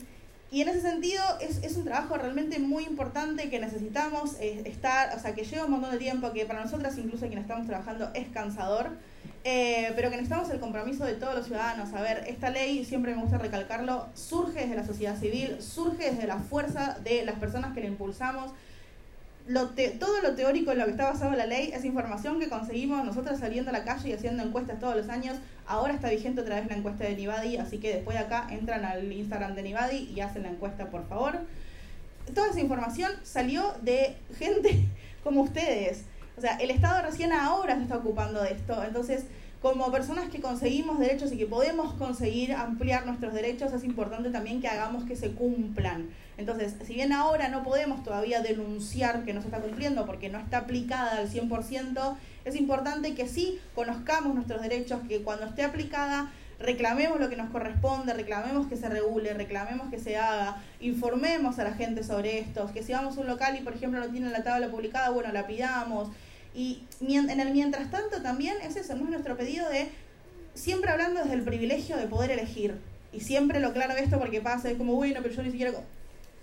[0.50, 5.20] y en ese sentido es, es, un trabajo realmente muy importante que necesitamos estar, o
[5.20, 8.28] sea, que lleva un montón de tiempo, que para nosotras incluso quienes estamos trabajando es
[8.28, 8.90] cansador,
[9.42, 11.92] eh, pero que necesitamos el compromiso de todos los ciudadanos.
[11.94, 16.26] A ver, esta ley, siempre me gusta recalcarlo, surge desde la sociedad civil, surge desde
[16.26, 18.52] la fuerza de las personas que la impulsamos.
[19.48, 23.04] Lo todo lo teórico en lo que está basado la ley es información que conseguimos
[23.04, 25.37] nosotros saliendo a la calle y haciendo encuestas todos los años.
[25.66, 28.85] Ahora está vigente otra vez la encuesta de Nivadi, así que después de acá entran
[28.85, 31.38] al Instagram de Nivadi y hacen la encuesta, por favor.
[32.35, 34.85] Toda esa información salió de gente
[35.22, 36.02] como ustedes.
[36.37, 38.82] O sea, el Estado recién ahora se está ocupando de esto.
[38.82, 39.26] Entonces,
[39.62, 44.61] como personas que conseguimos derechos y que podemos conseguir ampliar nuestros derechos, es importante también
[44.61, 46.11] que hagamos que se cumplan.
[46.38, 50.38] Entonces, si bien ahora no podemos todavía denunciar que no se está cumpliendo porque no
[50.38, 56.31] está aplicada al 100%, es importante que sí conozcamos nuestros derechos, que cuando esté aplicada
[56.59, 61.64] reclamemos lo que nos corresponde, reclamemos que se regule, reclamemos que se haga, informemos a
[61.64, 64.33] la gente sobre esto, que si vamos a un local y por ejemplo no tienen
[64.33, 66.11] la tabla publicada, bueno, la pidamos.
[66.55, 69.90] Y en el mientras tanto también es eso, es nuestro pedido de
[70.55, 72.79] siempre hablando desde el privilegio de poder elegir.
[73.12, 75.72] Y siempre lo claro esto porque pasa, es como, bueno, pero yo ni siquiera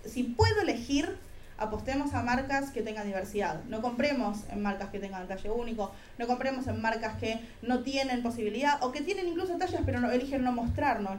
[0.06, 1.16] si puedo elegir,
[1.58, 3.62] apostemos a marcas que tengan diversidad.
[3.64, 8.22] No compremos en marcas que tengan talle único, no compremos en marcas que no tienen
[8.22, 11.18] posibilidad o que tienen incluso tallas pero no, eligen no mostrar, no,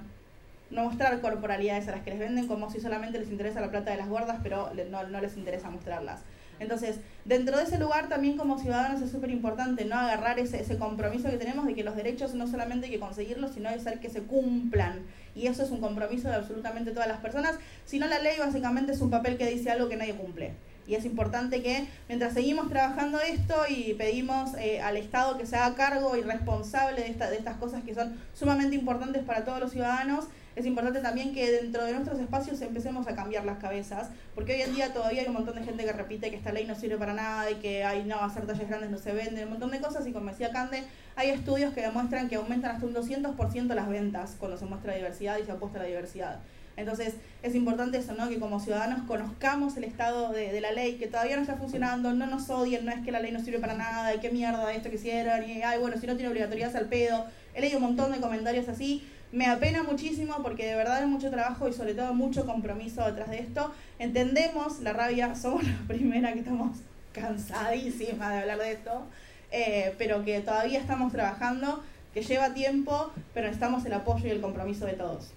[0.71, 3.97] mostrar corporalidades a las que les venden como si solamente les interesa la plata de
[3.97, 6.21] las gordas pero no, no les interesa mostrarlas.
[6.59, 10.77] Entonces, dentro de ese lugar también como ciudadanos es súper importante no agarrar ese, ese
[10.77, 13.99] compromiso que tenemos de que los derechos no solamente hay que conseguirlos, sino hay que
[13.99, 15.01] que se cumplan.
[15.35, 17.57] Y eso es un compromiso de absolutamente todas las personas.
[17.85, 20.53] Si no, la ley básicamente es un papel que dice algo que nadie cumple.
[20.87, 25.55] Y es importante que mientras seguimos trabajando esto y pedimos eh, al Estado que se
[25.55, 29.59] haga cargo y responsable de, esta, de estas cosas que son sumamente importantes para todos
[29.59, 34.09] los ciudadanos, es importante también que dentro de nuestros espacios empecemos a cambiar las cabezas,
[34.33, 36.65] porque hoy en día todavía hay un montón de gente que repite que esta ley
[36.65, 39.51] no sirve para nada y que hay no hacer talles grandes no se venden, un
[39.51, 40.83] montón de cosas y como decía Cande,
[41.17, 45.37] hay estudios que demuestran que aumentan hasta un 200% las ventas cuando se muestra diversidad
[45.39, 46.39] y se apuesta a la diversidad.
[46.77, 48.27] Entonces es importante eso, ¿no?
[48.29, 52.27] Que como ciudadanos conozcamos el estado de, la ley, que todavía no está funcionando, no
[52.27, 54.89] nos odien, no es que la ley no sirve para nada, y qué mierda esto
[54.89, 57.25] que hicieron, y ay, bueno, si no tiene obligatoriedad al pedo.
[57.53, 61.29] He leído un montón de comentarios así, me apena muchísimo porque de verdad hay mucho
[61.29, 63.73] trabajo y sobre todo mucho compromiso detrás de esto.
[63.99, 66.77] Entendemos la rabia, somos la primera que estamos
[67.13, 69.05] cansadísimas de hablar de esto,
[69.51, 74.41] eh, pero que todavía estamos trabajando, que lleva tiempo, pero necesitamos el apoyo y el
[74.41, 75.31] compromiso de todos.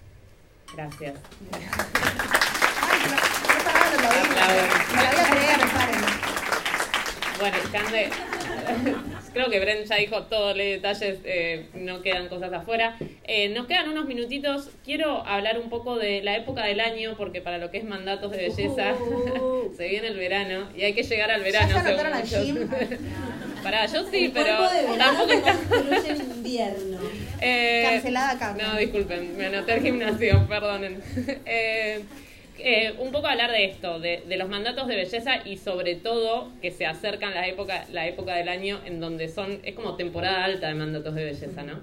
[0.75, 1.15] Gracias.
[7.39, 8.09] Bueno, Cande,
[9.33, 12.97] creo que Bren ya dijo todo, le detalles, eh, no quedan cosas afuera.
[13.23, 14.69] Eh, nos quedan unos minutitos.
[14.83, 18.31] Quiero hablar un poco de la época del año, porque para lo que es mandatos
[18.31, 19.73] de belleza, uh.
[19.77, 21.69] se viene el verano y hay que llegar al verano.
[21.69, 22.67] ¿Ya se
[23.63, 24.57] Pará, yo sí, pero
[24.97, 25.51] tampoco está.
[26.07, 26.97] en invierno.
[27.41, 28.55] Eh, Cancelada acá.
[28.57, 31.01] No, disculpen, me anoté al gimnasio, perdonen.
[31.45, 32.03] Eh,
[32.61, 36.71] eh, un poco hablar de esto, de, los mandatos de belleza y sobre todo que
[36.71, 40.67] se acercan la época, la época del año en donde son, es como temporada alta
[40.67, 41.79] de mandatos de belleza, ¿no?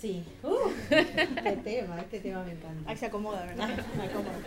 [0.00, 0.22] Sí.
[0.42, 2.90] Uh, este tema, este tema me encanta.
[2.90, 3.68] Ahí se acomoda, ¿verdad?
[3.96, 4.38] Me acomoda.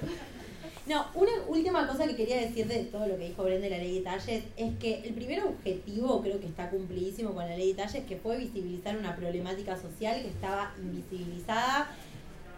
[0.87, 3.77] No, una última cosa que quería decir de todo lo que dijo Brenda de la
[3.77, 7.73] ley de talles es que el primer objetivo creo que está cumplidísimo con la ley
[7.73, 11.89] de talles, que fue visibilizar una problemática social que estaba invisibilizada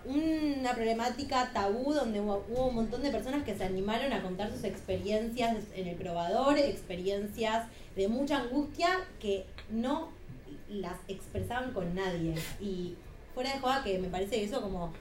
[0.06, 4.64] una problemática tabú donde hubo, un montón de personas que se animaron a contar sus
[4.64, 10.10] experiencias en el probador, experiencias de mucha angustia que no
[10.70, 12.36] las expresaban con nadie.
[12.60, 12.96] Y
[13.34, 14.92] fuera de joda que me parece que eso como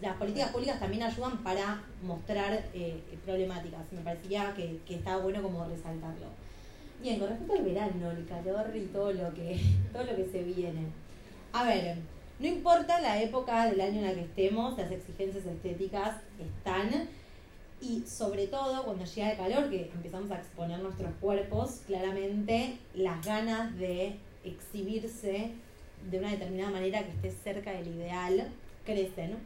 [0.00, 3.80] las políticas públicas también ayudan para mostrar eh, problemáticas.
[3.92, 6.26] Me parecía que, que estaba bueno como resaltarlo.
[7.02, 9.60] Bien, con respecto al verano, el calor y todo lo que,
[9.92, 10.86] todo lo que se viene.
[11.52, 11.96] A ver,
[12.38, 17.08] no importa la época del año en la que estemos, las exigencias estéticas están.
[17.80, 23.24] Y sobre todo cuando llega el calor, que empezamos a exponer nuestros cuerpos, claramente las
[23.24, 25.52] ganas de exhibirse
[26.10, 28.48] de una determinada manera que esté cerca del ideal
[28.84, 29.36] crecen.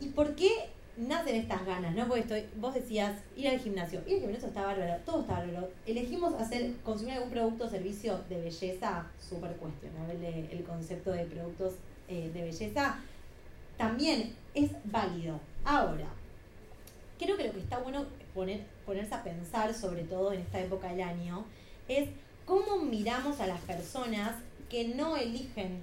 [0.00, 1.94] ¿Y por qué nacen estas ganas?
[1.94, 2.06] ¿no?
[2.06, 4.00] Porque estoy, vos decías ir al gimnasio.
[4.06, 5.68] Ir al gimnasio está bárbaro, todo está bárbaro.
[5.86, 11.74] Elegimos hacer, consumir algún producto o servicio de belleza, súper cuestionable el concepto de productos
[12.08, 12.98] eh, de belleza,
[13.76, 15.40] también es válido.
[15.64, 16.08] Ahora,
[17.18, 20.88] creo que lo que está bueno poner, ponerse a pensar, sobre todo en esta época
[20.88, 21.44] del año,
[21.88, 22.08] es
[22.44, 24.36] cómo miramos a las personas
[24.68, 25.80] que no eligen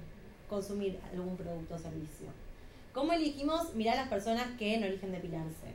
[0.48, 2.47] consumir algún producto o servicio
[2.98, 5.68] ¿Cómo elegimos mirar a las personas que no eligen depilarse?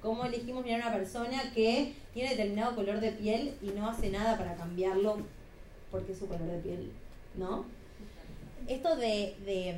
[0.00, 4.08] ¿Cómo elegimos mirar a una persona que tiene determinado color de piel y no hace
[4.08, 5.16] nada para cambiarlo
[5.90, 6.92] porque es su color de piel?
[7.34, 7.64] ¿No?
[8.68, 9.74] Esto de, de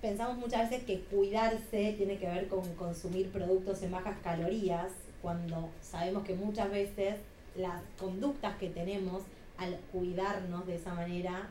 [0.00, 4.88] pensamos muchas veces que cuidarse tiene que ver con consumir productos en bajas calorías,
[5.22, 7.18] cuando sabemos que muchas veces
[7.54, 9.22] las conductas que tenemos
[9.58, 11.50] al cuidarnos de esa manera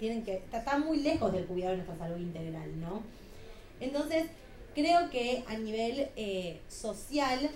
[0.00, 3.21] tienen que estar muy lejos del cuidado de nuestra salud integral, ¿no?
[3.82, 4.26] Entonces,
[4.74, 7.50] creo que a nivel eh, social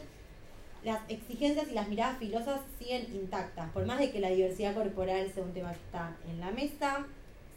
[0.85, 5.33] las exigencias y las miradas filosas siguen intactas, por más de que la diversidad corporal
[5.33, 7.07] sea un tema que está en la mesa,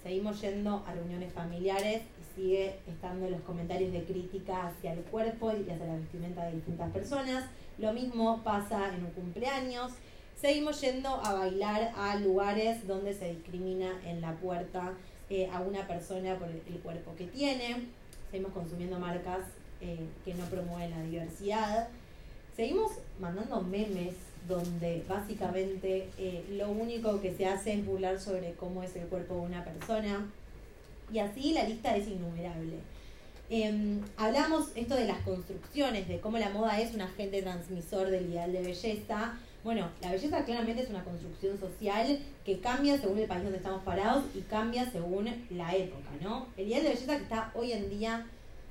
[0.02, 5.52] seguimos yendo a reuniones familiares y sigue estando los comentarios de crítica hacia el cuerpo
[5.52, 7.46] y hacia la vestimenta de distintas personas.
[7.78, 9.92] Lo mismo pasa en un cumpleaños.
[10.36, 14.94] Seguimos yendo a bailar a lugares donde se discrimina en la puerta
[15.30, 17.88] eh, a una persona por el, cuerpo que tiene.
[18.32, 19.42] Seguimos consumiendo marcas
[19.82, 21.88] eh, que no promueven la diversidad.
[22.56, 24.16] Seguimos mandando memes
[24.48, 29.36] donde básicamente eh, lo único que se hace es burlar sobre cómo es el cuerpo
[29.36, 30.30] de una persona.
[31.12, 32.78] Y así la lista es innumerable.
[33.50, 38.30] Em, hablamos esto de las construcciones, de cómo la moda es un agente transmisor del
[38.30, 39.40] ideal de belleza.
[39.62, 43.84] Bueno, la belleza claramente es una construcción social que cambia según el país donde estamos
[43.84, 46.48] parados y cambia según la época, ¿no?
[46.56, 48.26] El ideal de belleza que está hoy en día,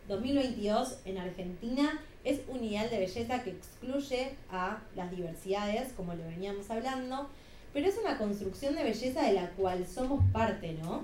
[0.09, 6.24] 2022, en Argentina, es un ideal de belleza que excluye a las diversidades, como lo
[6.24, 7.28] veníamos hablando,
[7.74, 11.03] pero es una construcción de belleza de la cual somos parte, ¿no?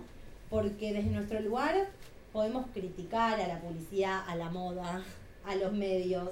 [0.49, 1.89] Porque desde nuestro lugar
[2.33, 5.05] podemos criticar a la publicidad, a la moda,
[5.45, 6.31] a los medios,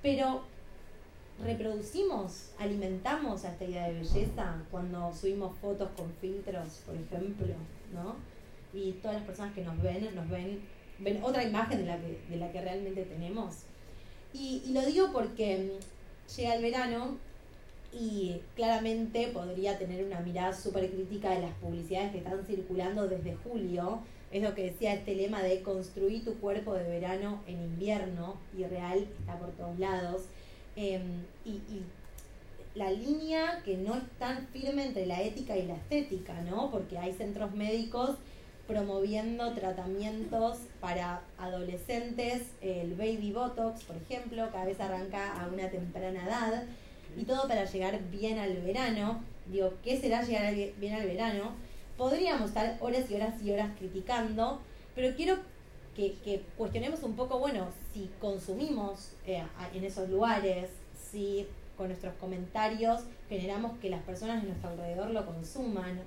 [0.00, 0.42] pero
[1.44, 7.54] reproducimos, alimentamos a esta idea de belleza cuando subimos fotos con filtros, por ejemplo,
[7.92, 8.16] ¿no?
[8.72, 10.60] Y todas las personas que nos ven, nos ven,
[10.98, 13.64] ven otra imagen de la que, de la que realmente tenemos.
[14.32, 17.16] Y, lo digo porque mm, llega el verano
[17.92, 23.36] y claramente podría tener una mirada súper crítica de las publicidades que están circulando desde
[23.36, 24.00] julio.
[24.30, 28.64] Es lo que decía este lema de construir tu cuerpo de verano en invierno y
[28.64, 30.24] real está por todos lados.
[30.80, 31.60] Em, y,
[32.76, 36.70] la línea que no es tan firme entre la ética y la estética, ¿no?
[36.70, 38.10] Porque hay centros médicos
[38.68, 46.24] promoviendo tratamientos para adolescentes, el baby botox, por ejemplo, cada vez arranca a una temprana
[46.24, 46.62] edad,
[47.16, 49.24] y todo para llegar bien al verano.
[49.46, 51.54] Digo, ¿qué será llegar bien al verano?
[51.96, 54.60] Podríamos estar horas y horas y horas criticando,
[54.94, 55.38] pero quiero
[55.96, 57.66] que, cuestionemos un poco, bueno,
[57.98, 59.42] si consumimos eh,
[59.74, 60.70] en esos lugares,
[61.10, 61.46] si
[61.76, 66.00] con nuestros comentarios generamos que las personas de nuestro alrededor lo consuman,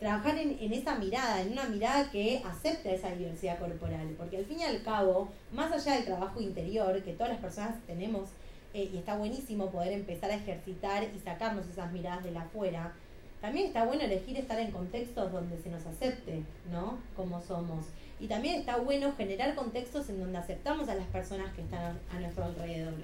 [0.00, 4.60] trabajar en, esa mirada, en una mirada que acepte esa diversidad corporal, porque al fin
[4.60, 8.30] y al cabo, más allá del trabajo interior que todas las personas tenemos,
[8.72, 12.94] eh, y está buenísimo poder empezar a ejercitar y sacarnos esas miradas de la afuera,
[13.40, 16.98] también está bueno elegir estar en contextos donde se nos acepte, ¿no?
[17.14, 17.86] Como somos.
[18.18, 22.20] Y también está bueno generar contextos en donde aceptamos a las personas que están a,
[22.20, 22.94] nuestro alrededor.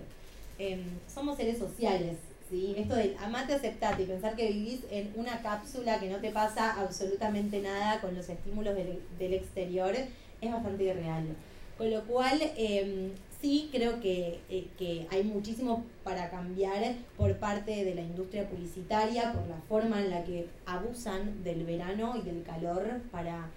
[0.58, 2.16] Em, somos seres sociales,
[2.76, 6.78] esto de amate, aceptate y pensar que vivís en una cápsula que no te pasa
[6.80, 9.94] absolutamente nada con los estímulos del, exterior
[10.40, 11.28] es bastante irreal.
[11.78, 17.84] Con lo cual, em, sí creo que, eh, que, hay muchísimo para cambiar por parte
[17.84, 22.42] de la industria publicitaria, por la forma en la que abusan del verano y del
[22.42, 23.48] calor para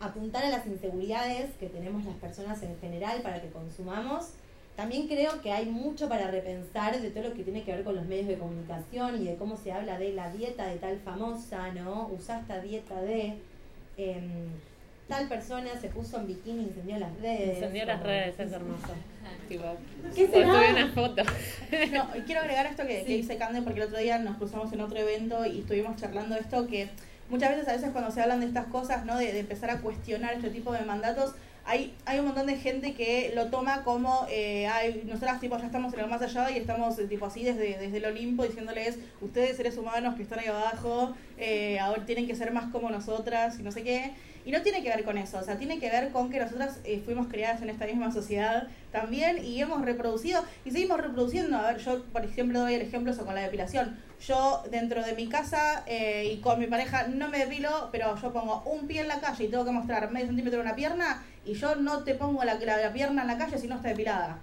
[0.00, 4.32] apuntar a las inseguridades que tenemos las personas en general para que consumamos
[4.78, 7.96] también creo que hay mucho para repensar de todo lo que tiene que ver con
[7.96, 11.72] los medios de comunicación y de cómo se habla de la dieta de tal famosa,
[11.72, 12.08] ¿no?
[12.16, 13.38] Usa esta dieta de...
[13.96, 14.46] Em,
[15.08, 17.56] tal persona se puso en bikini y incendió las redes.
[17.56, 18.94] Incendió las redes, es hermoso.
[20.14, 20.70] ¿Qué será?
[20.70, 21.24] una foto.
[21.92, 24.80] no, quiero agregar esto que, que dice Cande porque el otro día nos cruzamos en
[24.80, 26.88] otro evento y estuvimos charlando esto que
[27.28, 29.16] muchas veces a veces cuando se hablan de estas cosas, ¿no?
[29.16, 31.34] De, de empezar a cuestionar este tipo de mandatos,
[31.68, 35.66] hay, hay un montón de gente que lo toma como, eh, hay, nosotras tipo ya
[35.66, 38.98] estamos en el más allá y estamos eh, tipo así desde, desde el Olimpo diciéndoles,
[39.20, 43.60] ustedes seres humanos que están ahí abajo, eh, ahora tienen que ser más como nosotras
[43.60, 44.14] y no sé qué.
[44.48, 46.80] Y no tiene que ver con eso, o sea, tiene que ver con que nosotras
[46.84, 51.58] eh, fuimos criadas en esta misma sociedad también y hemos reproducido y seguimos reproduciendo.
[51.58, 53.98] A ver, yo por ejemplo doy el ejemplo eso con la depilación.
[54.26, 58.32] Yo dentro de mi casa eh, y con mi pareja no me depilo, pero yo
[58.32, 61.22] pongo un pie en la calle y tengo que mostrar medio centímetro de una pierna
[61.48, 64.38] y yo no te pongo la, la, pierna en la calle si no está depilada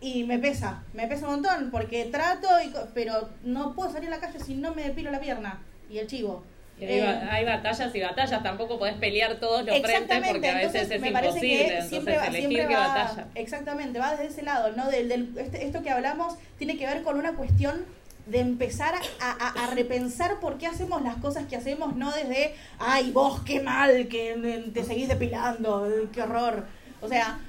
[0.00, 4.12] y me pesa, me pesa un montón porque trato, y, pero no puedo salir a
[4.12, 5.58] la calle si no me depilo la pierna
[5.90, 6.42] y el chivo.
[6.80, 11.04] Eh, hay batallas y batallas, tampoco podés pelear todos los frentes porque a veces es
[11.04, 11.78] imposible.
[11.78, 13.26] Entonces, elegir qué batalla.
[13.34, 14.88] Exactamente, va desde ese lado, ¿no?
[14.88, 17.84] Del, del, este, esto que hablamos tiene que ver con una cuestión
[18.26, 23.40] de empezar a, repensar por qué hacemos las cosas que hacemos, no desde, ay, vos
[23.42, 26.66] qué mal, que te seguís depilando, qué horror.
[27.00, 27.40] O sea,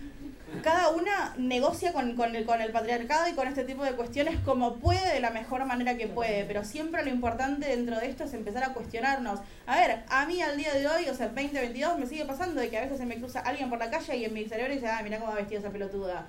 [0.63, 4.38] cada una negocia con, con, el, con el patriarcado y con este tipo de cuestiones
[4.43, 8.26] como puede, de la mejor manera que puede, pero siempre lo importante dentro de esto
[8.26, 9.39] es empezar a cuestionarnos.
[9.65, 12.69] A ver, a mí al día de hoy, o sea, 2022, me sigue pasando de
[12.69, 14.88] que a veces se me cruza alguien por la calle y en mi cerebro dice,
[14.88, 16.28] ay, mira cómo ha vestido esa pelotuda.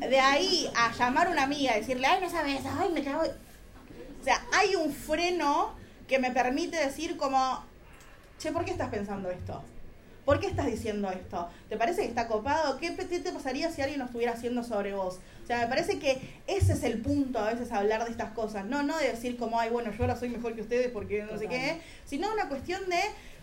[0.00, 3.22] De ahí a llamar a una amiga decirle, ay, no sabes, ay, me cago...
[4.20, 5.74] O sea, hay un freno
[6.06, 7.64] que me permite decir como,
[8.38, 9.62] che, ¿por qué estás pensando esto?
[10.24, 11.48] ¿Por qué estás diciendo esto?
[11.68, 12.78] ¿Te parece que está copado?
[12.78, 15.18] ¿Qué te pasaría si alguien lo estuviera haciendo sobre vos?
[15.42, 18.66] O sea, me parece que ese es el punto a veces hablar de estas cosas.
[18.66, 21.38] No, no de decir como, ay, bueno, yo ahora soy mejor que ustedes porque no
[21.38, 23.00] sé qué, sino una cuestión de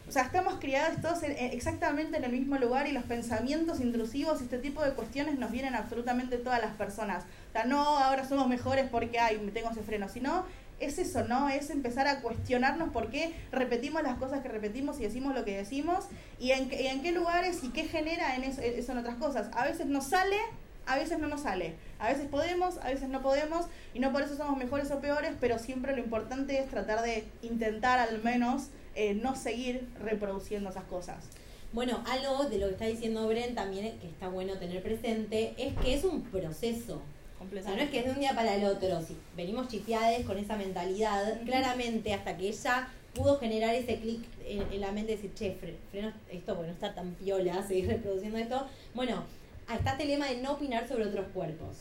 [0.08, 4.46] o sea, estamos criados todos exactamente en el mismo lugar y los pensamientos intrusivos y
[4.46, 7.26] este tipo de cuestiones nos vienen absolutamente todas las personas.
[7.50, 10.46] O sea, no ahora somos mejores porque, ay, tengo ese freno, sino
[10.80, 11.50] es eso, ¿no?
[11.50, 15.58] Es empezar a cuestionarnos por qué repetimos las cosas que repetimos y decimos lo que
[15.58, 16.06] decimos
[16.40, 19.50] y en, qué lugares y qué genera en eso, en otras cosas.
[19.54, 20.38] A veces nos sale,
[20.86, 21.76] a veces no nos sale.
[22.00, 25.32] A veces podemos, a veces no podemos y no por eso somos mejores o peores,
[25.40, 30.86] pero siempre lo importante es tratar de intentar al menos eh, no seguir reproduciendo esas
[30.86, 31.26] cosas.
[31.74, 35.76] Bueno, algo de lo que está diciendo Bren también que está bueno tener presente es
[35.78, 37.02] que es un proceso.
[37.40, 39.02] O sea, no es que es de un día para el otro.
[39.02, 44.82] Si venimos chifiades con esa mentalidad, claramente hasta que ella pudo generar ese clic en,
[44.82, 45.58] la mente de decir, che,
[45.92, 48.68] freno esto porque no está tan piola seguir reproduciendo esto.
[48.94, 49.24] Bueno,
[49.72, 51.78] está este lema de no opinar sobre otros cuerpos.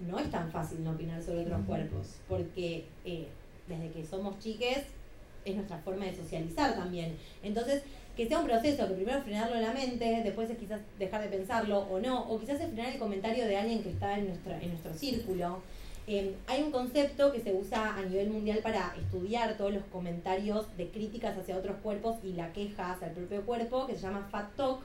[0.00, 3.26] No es tan fácil no opinar sobre otros cuerpos, porque eh,
[3.68, 4.84] desde que somos chiques
[5.44, 7.16] es nuestra forma de socializar también.
[7.42, 7.82] Entonces,
[8.20, 11.28] que sea un proceso, que primero frenarlo en la mente, después es quizás dejar de
[11.28, 14.52] pensarlo o no, o quizás es frenar el comentario de alguien que está en nuestro,
[14.52, 15.62] en nuestro círculo.
[16.06, 20.66] Em, hay un concepto que se usa a nivel mundial para estudiar todos los comentarios
[20.76, 24.28] de críticas hacia otros cuerpos y la queja hacia el propio cuerpo, que se llama
[24.30, 24.82] Fat Talk,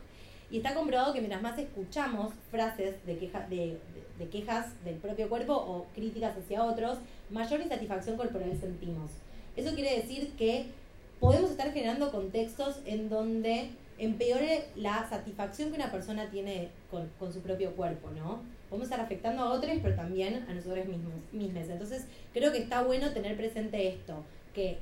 [0.50, 3.78] y está comprobado que mientras más escuchamos frases de, queja, de,
[4.18, 9.12] de quejas del propio cuerpo o críticas hacia otros, mayor insatisfacción corporal sentimos.
[9.58, 10.68] Eso quiere decir que
[11.20, 17.42] podemos estar generando contextos en donde empeore la satisfacción que una persona tiene con, su
[17.42, 18.42] propio cuerpo, ¿no?
[18.70, 21.70] Podemos estar afectando a otros, pero también a nosotros mismos, mismos.
[21.70, 24.80] Entonces, creo que está bueno tener presente esto, que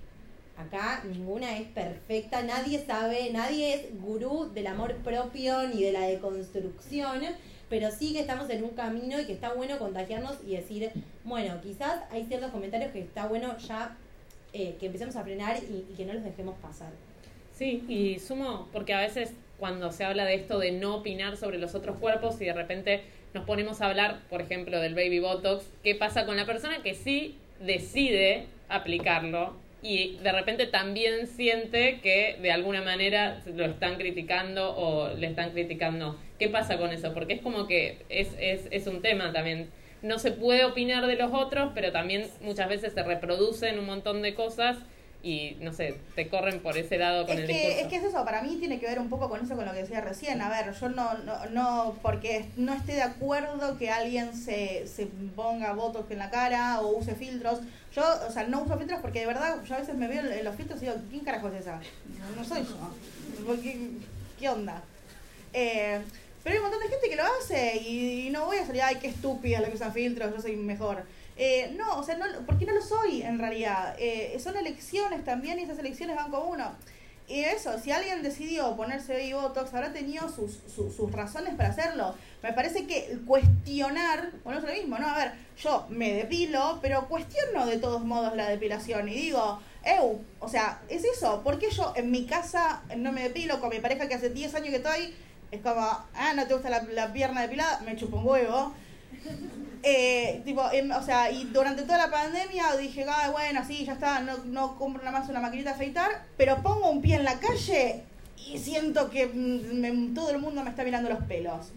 [0.57, 6.01] acá ninguna es perfecta, nadie sabe, nadie es gurú del amor propio ni de la
[6.01, 7.21] deconstrucción,
[7.69, 10.91] pero sí que estamos en un camino y que está bueno contagiarnos y decir,
[11.23, 13.97] bueno, quizás hay ciertos comentarios que está bueno ya
[14.53, 16.91] eh, que empecemos a frenar y, que no los dejemos pasar.
[17.53, 21.57] Sí, y sumo, porque a veces cuando se habla de esto de no opinar sobre
[21.57, 23.01] los otros cuerpos y de repente
[23.33, 26.93] nos ponemos a hablar, por ejemplo, del baby botox, ¿qué pasa con la persona que
[26.93, 34.75] sí decide aplicarlo y de repente también siente que de alguna manera lo están criticando
[34.75, 36.19] o le están criticando?
[36.37, 37.13] ¿Qué pasa con eso?
[37.13, 39.69] Porque es como que es, es, es un tema también
[40.03, 44.21] no se puede opinar de los otros, pero también muchas veces se reproducen un montón
[44.21, 44.77] de cosas
[45.23, 47.79] y no sé, te corren por ese lado con es el que, discurso.
[47.79, 49.71] Es que es eso, para mí tiene que ver un poco con eso, con lo
[49.71, 50.41] que decía recién.
[50.41, 55.07] A ver, yo no, no, no porque no esté de acuerdo que alguien se, se
[55.33, 57.61] ponga votos en la cara o use filtros.
[57.95, 60.43] Yo, o sea, no uso filtros porque de verdad yo a veces me veo en
[60.43, 61.79] los filtros y digo, ¿quién carajo es esa?
[62.35, 63.55] No, soy yo.
[63.61, 63.91] ¿Qué,
[64.37, 64.83] qué onda?
[65.53, 66.01] Eh,
[66.43, 68.97] pero hay un montón de gente que lo hace y, no voy a salir, ay,
[68.99, 71.03] qué estúpida la que usa filtros, yo soy mejor.
[71.37, 73.95] Eh, no, o sea, no, porque no lo soy en realidad.
[73.97, 76.73] Eh, son elecciones también y esas elecciones van con uno.
[77.27, 82.15] Y eso, si alguien decidió ponerse baby botox, habrá tenido sus, sus, razones para hacerlo.
[82.41, 85.07] Me parece que cuestionar, bueno, es lo mismo, ¿no?
[85.07, 90.19] A ver, yo me depilo, pero cuestiono de todos modos la depilación y digo, eu,
[90.39, 93.79] o sea, es eso, ¿por qué yo en mi casa no me depilo con mi
[93.79, 95.15] pareja que hace 10 años que estoy
[95.53, 98.73] es como, ah, no te gusta la, la pierna depilada, me chupo un huevo.
[99.85, 103.91] Eh, tipo, em, o sea, y durante toda la pandemia dije, ah, bueno, sí, ya
[103.91, 107.25] está, no, no compro nada más una maquinita de afeitar, pero pongo un pie en
[107.25, 108.03] la calle
[108.37, 111.73] y siento que mm, todo el mundo me está mirando los pelos.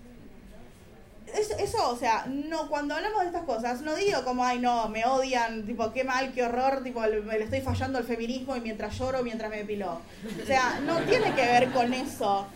[1.37, 5.05] Eso, o sea, no cuando hablamos de estas cosas, no digo como, ay, no, me
[5.05, 8.99] odian, tipo, qué mal, qué horror, tipo, le, le estoy fallando al feminismo y mientras
[8.99, 10.01] lloro, mientras me depilo.
[10.43, 12.47] O sea, no tiene que ver con eso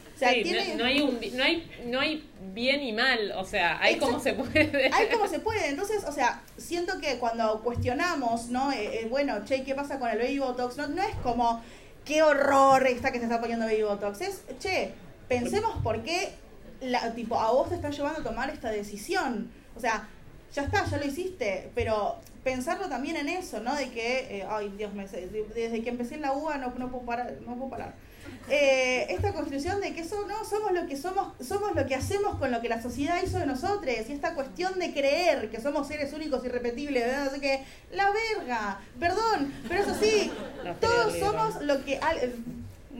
[0.77, 4.35] no, hay un, no, hay, no hay bien y mal, o sea, hay como se
[4.35, 4.91] puede.
[4.93, 8.73] Hay como se puede, entonces, o sea, siento que cuando cuestionamos, ¿no?
[8.73, 10.77] Eh, eh, bueno, che, ¿qué pasa con el baby botox?
[10.77, 11.63] No, no es como
[12.05, 14.21] qué horror esta que se está poniendo baby botox.
[14.21, 14.93] Es, che,
[15.29, 16.33] pensemos por qué
[16.81, 19.51] la, tipo, a vos te está llevando a tomar esta decisión.
[19.77, 20.09] O sea,
[20.55, 23.75] ya está, ya lo hiciste, pero pensarlo también en eso, ¿no?
[23.75, 27.05] De que, eh, ay Dios me desde que empecé en la UBA no, no puedo
[27.05, 27.95] parar, no puedo parar.
[28.49, 32.37] Eh, esta construcción de que eso, no, somos lo que somos, somos lo que hacemos
[32.39, 35.87] con lo que la sociedad hizo de nosotros, y esta cuestión de creer que somos
[35.87, 37.29] seres únicos, irrepetibles, ¿verdad?
[37.29, 40.33] Así que, la verga, perdón, pero eso sí,
[40.81, 42.01] todos somos lo que...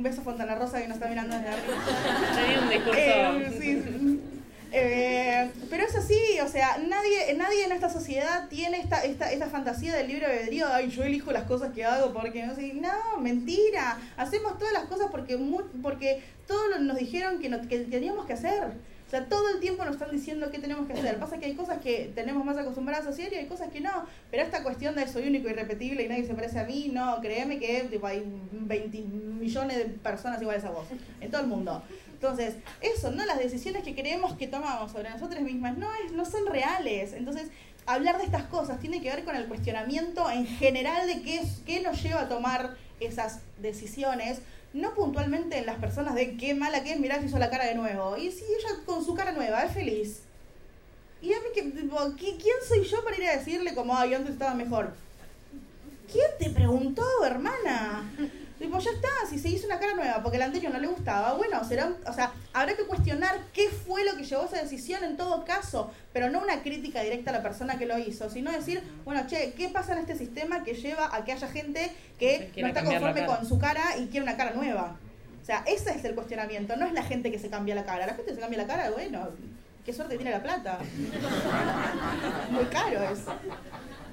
[0.01, 1.77] un beso a Fontana Rosa que nos está mirando desde arriba.
[2.97, 4.21] Eh, sí.
[4.73, 9.47] Eh, pero es así, o sea, nadie, nadie en esta sociedad tiene esta, esta, esta
[9.47, 13.21] fantasía del libre albedrío, ay, yo elijo las cosas que hago porque no sé, no,
[13.21, 15.39] mentira, hacemos todas las cosas porque,
[15.83, 18.73] porque todos nos dijeron que, que teníamos que hacer.
[19.11, 21.19] O sea, todo el tiempo nos están diciendo qué tenemos que hacer.
[21.19, 24.07] Pasa que hay cosas que tenemos más acostumbradas a hacer y hay cosas que no.
[24.31, 27.21] Pero esta cuestión de soy único y repetible y nadie se parece a mí, no,
[27.21, 30.87] créeme que hay 20 millones de personas iguales a vos
[31.21, 31.83] en todo el mundo.
[32.13, 33.27] Entonces, eso, ¿no?
[33.27, 37.13] Las decisiones que creemos que tomamos sobre nosotras mismas no, es, no son reales.
[37.13, 37.49] Entonces,
[37.87, 41.81] hablar de estas cosas tiene que ver con el cuestionamiento en general de qué, qué
[41.81, 44.41] nos lleva a tomar esas decisiones,
[44.73, 47.67] no puntualmente en las personas de qué mala que es, mirá si hizo la cara
[47.67, 48.17] de nuevo.
[48.17, 50.23] Y si ella con su cara nueva es feliz.
[51.23, 54.55] Y a mí, que, ¿quién soy yo para ir a decirle como, ay, antes estaba
[54.55, 54.95] mejor?
[56.11, 58.11] ¿Quién te preguntó, hermana?
[58.61, 61.33] Tipo, ya está, si se hizo una cara nueva porque el anterior no le gustaba,
[61.33, 65.03] bueno, será, o sea, habrá que cuestionar qué fue lo que llevó a esa decisión
[65.03, 68.53] en todo caso, pero no una crítica directa a la persona que lo hizo, sino
[68.53, 72.53] decir, bueno, che, ¿qué pasa en este sistema que lleva a que haya gente que
[72.59, 74.99] no está conforme con su cara y quiere una cara nueva?
[75.41, 78.07] O sea, ese es el cuestionamiento, no es la gente que se cambia la cara.
[78.07, 79.31] La gente se cambia la cara, bueno,
[79.87, 80.81] qué suerte tiene la plata.
[82.51, 83.33] Muy caro eso.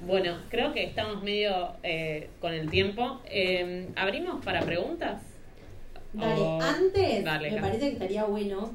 [0.08, 3.20] Bueno, creo que estamos medio eh, con el tiempo.
[3.26, 5.22] Eh, ¿Abrimos para preguntas?
[6.14, 8.72] Dale, antes me parece que estaría bueno,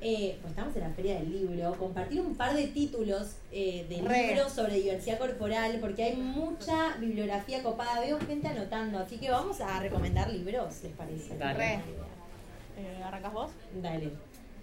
[0.00, 4.52] eh, pues estamos en la feria del libro, compartir un par de títulos de libros
[4.52, 8.00] sobre diversidad corporal, porque hay mucha bibliografía copada.
[8.00, 11.36] Veo gente anotando, así que vamos a recomendar libros, ¿les parece?
[11.36, 11.80] Dale.
[13.04, 13.50] ¿Arrancas vos?
[13.82, 14.12] Dale.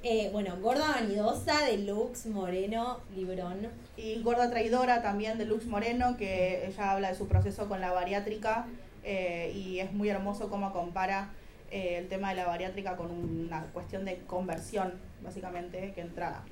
[0.06, 3.70] Eh, bueno, Gorda Vanidosa de Lux Moreno Librón.
[3.96, 7.92] Y Gorda Traidora también de Lux Moreno, que ella habla de su proceso con la
[7.92, 8.66] bariátrica
[9.04, 11.30] eh, y es muy hermoso cómo compara
[11.70, 16.44] eh, el tema de la bariátrica con una cuestión de conversión, básicamente, que entra.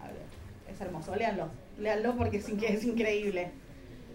[0.72, 3.52] es hermoso, léanlo, léanlo porque es, es increíble.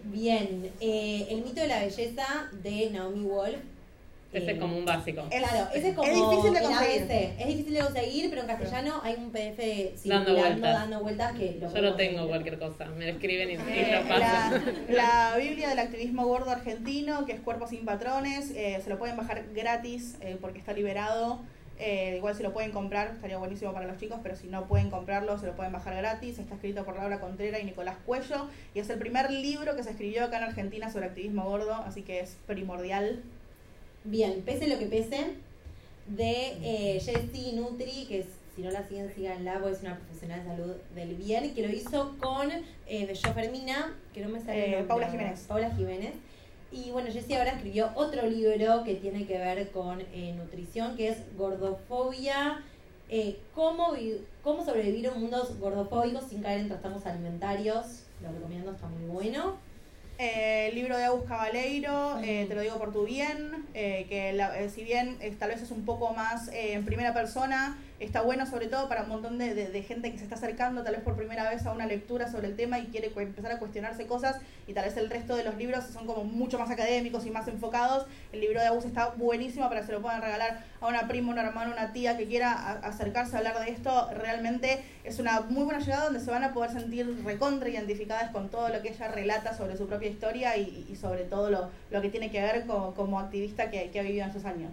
[0.05, 3.59] Bien, El mito de la belleza de Naomi Wolf
[4.39, 5.23] ese es como un básico.
[5.31, 6.09] Claro, ese es como.
[6.09, 7.03] Es difícil de conseguir.
[7.39, 10.61] Es difícil de conseguir, pero en castellano hay un PDF dando vueltas.
[10.61, 12.87] dando vueltas que lo Yo lo tengo cualquier cosa.
[12.87, 14.65] Me lo escriben y, eh, lo pasan.
[14.89, 18.99] La, la, Biblia del activismo gordo argentino, que es Cuerpos sin Patrones, eh, se lo
[18.99, 21.41] pueden bajar gratis eh, porque está liberado.
[21.79, 25.39] igual si lo pueden comprar, estaría buenísimo para los chicos, pero si no pueden comprarlo,
[25.39, 26.39] se lo pueden bajar gratis.
[26.39, 28.49] Está escrito por Laura Contreras y Nicolás Cuello.
[28.75, 32.03] Y es el primer libro que se escribió acá en Argentina sobre activismo gordo, así
[32.03, 33.23] que es primordial
[34.09, 35.35] Bien, pese lo que pese,
[36.07, 40.49] de eh, Jessie Nutri, que si no la siguen, síganla, porque es una profesional de
[40.49, 42.51] salud del bien, que lo hizo con
[42.87, 44.79] eh, Yo Fermina, que no me sale.
[44.79, 45.41] Eh, Paula Jiménez.
[45.49, 46.15] Paula Jiménez.
[46.71, 51.09] Y bueno, Jessie ahora escribió otro libro que tiene que ver con eh, nutrición, que
[51.09, 52.63] es Gordofobia.
[53.09, 53.95] Eh, cómo,
[54.43, 58.05] cómo sobrevivir en mundos gordofóbicos sin caer en trastornos alimentarios.
[58.23, 59.57] Lo recomiendo, está muy bueno.
[60.19, 64.71] Eh, el libro de Agus Cabaleiro, eh, te lo digo por tu bien, eh, que
[64.75, 68.89] si bien tal vez es un poco más en primera persona, está bueno sobre todo
[68.89, 71.73] para un montón de, gente que se está acercando tal vez por primera vez a
[71.73, 74.37] una lectura sobre el tema y quiere empezar a cuestionarse cosas
[74.67, 77.47] y tal vez el resto de los libros son como mucho más académicos y más
[77.49, 78.07] enfocados.
[78.33, 81.33] El libro de Agus está buenísimo para que se lo puedan regalar a una prima,
[81.33, 84.11] un hermano, una tía que quiera acercarse a hablar de esto.
[84.13, 88.51] Realmente es una muy buena llegada donde se van a poder sentir recontra identificadas con
[88.51, 92.31] todo lo que ella relata sobre su propia historia y, sobre todo lo, que tiene
[92.31, 94.73] que ver como, como activista que, que ha vivido en sus años.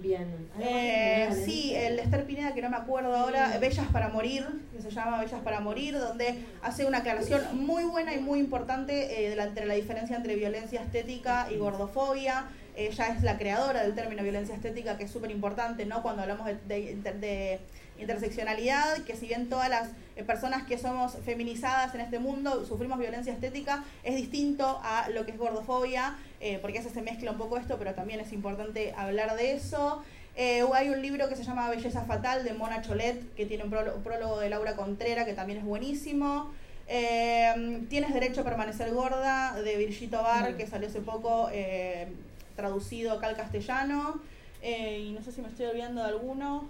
[0.00, 0.48] Bien.
[0.60, 4.82] Eh, sí, el de Esther Pineda, que no me acuerdo ahora, Bellas para Morir, que
[4.82, 9.36] se llama Bellas para Morir, donde hace una aclaración muy buena y muy importante eh,
[9.40, 12.46] entre la diferencia entre violencia estética y gordofobia.
[12.74, 16.02] Ella es la creadora del término violencia estética, que es súper importante, ¿no?
[16.02, 17.60] Cuando hablamos de, de
[18.02, 22.98] interseccionalidad, que si bien todas las eh, personas que somos feminizadas en este mundo sufrimos
[22.98, 27.38] violencia estética, es distinto a lo que es gordofobia, eh, porque eso se mezcla un
[27.38, 30.02] poco esto, pero también es importante hablar de eso.
[30.36, 33.70] Eh, hay un libro que se llama Belleza Fatal de Mona Cholet, que tiene un
[33.70, 36.52] prólogo, de Laura Contrera, que también es buenísimo.
[37.88, 41.48] Tienes derecho a permanecer gorda, de Virgito Bar, que salió hace poco,
[42.56, 44.20] traducido acá al castellano.
[44.62, 46.68] Eh, y no sé si me estoy olvidando de alguno.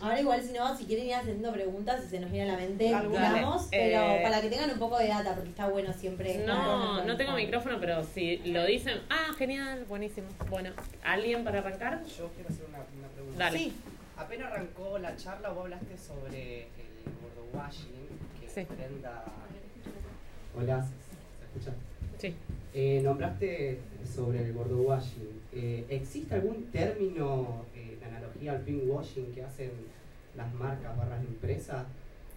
[0.00, 2.58] Ahora igual si no, si quieren ir haciendo preguntas, si se nos viene a la
[2.60, 3.32] mente, Alguna.
[3.34, 6.38] digamos, pero Eh, para que tengan un poco de data, porque está bueno siempre.
[6.46, 9.00] No, no tengo micrófono pero si lo dicen.
[9.08, 10.28] Ah, genial, buenísimo.
[10.50, 10.70] Bueno,
[11.02, 12.04] ¿alguien para arrancar?
[12.04, 13.38] Yo quiero hacer una, una pregunta.
[13.38, 13.58] Dale.
[13.58, 13.72] Sí,
[14.18, 18.08] Apenas arrancó la charla, vos hablaste sobre el gordo washing
[18.40, 18.64] que Sí.
[18.64, 19.24] Brenda...
[20.58, 21.76] Hola, ¿se escucha?
[22.18, 22.34] Sí.
[22.72, 23.78] Eh, nombraste
[24.14, 25.38] sobre el gordo washing.
[25.52, 27.75] Eh, ¿Existe algún término eh,
[28.06, 29.70] analogía al washing que hacen
[30.36, 31.86] las marcas barras empresas?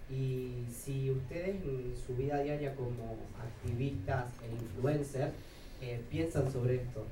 [0.09, 5.33] Y si ustedes en su vida diaria como activistas e influencers
[5.81, 7.05] eh, piensan sobre esto.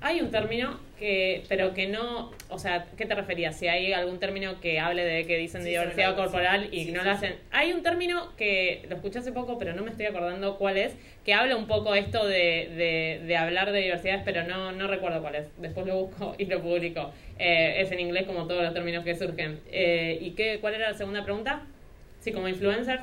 [0.00, 3.58] Hay un término que, pero que no, o sea, ¿qué te referías?
[3.58, 7.00] Si hay algún término que hable de que dicen Sí, diversidad corporal y sí, no
[7.00, 7.16] sí, lo sí.
[7.26, 7.34] hacen.
[7.50, 10.94] Hay un término que lo escuché hace poco, pero no me estoy acordando cuál es,
[11.24, 12.70] que habla un poco esto de,
[13.20, 15.48] de, de hablar de diversidades, pero no, no recuerdo cuál es.
[15.58, 17.10] Después lo busco y lo publico.
[17.38, 19.60] Eh, es en inglés como todos los términos que surgen.
[19.70, 21.62] Eh, ¿Y qué, cuál era la segunda pregunta?
[22.20, 23.00] Sí, como influencer.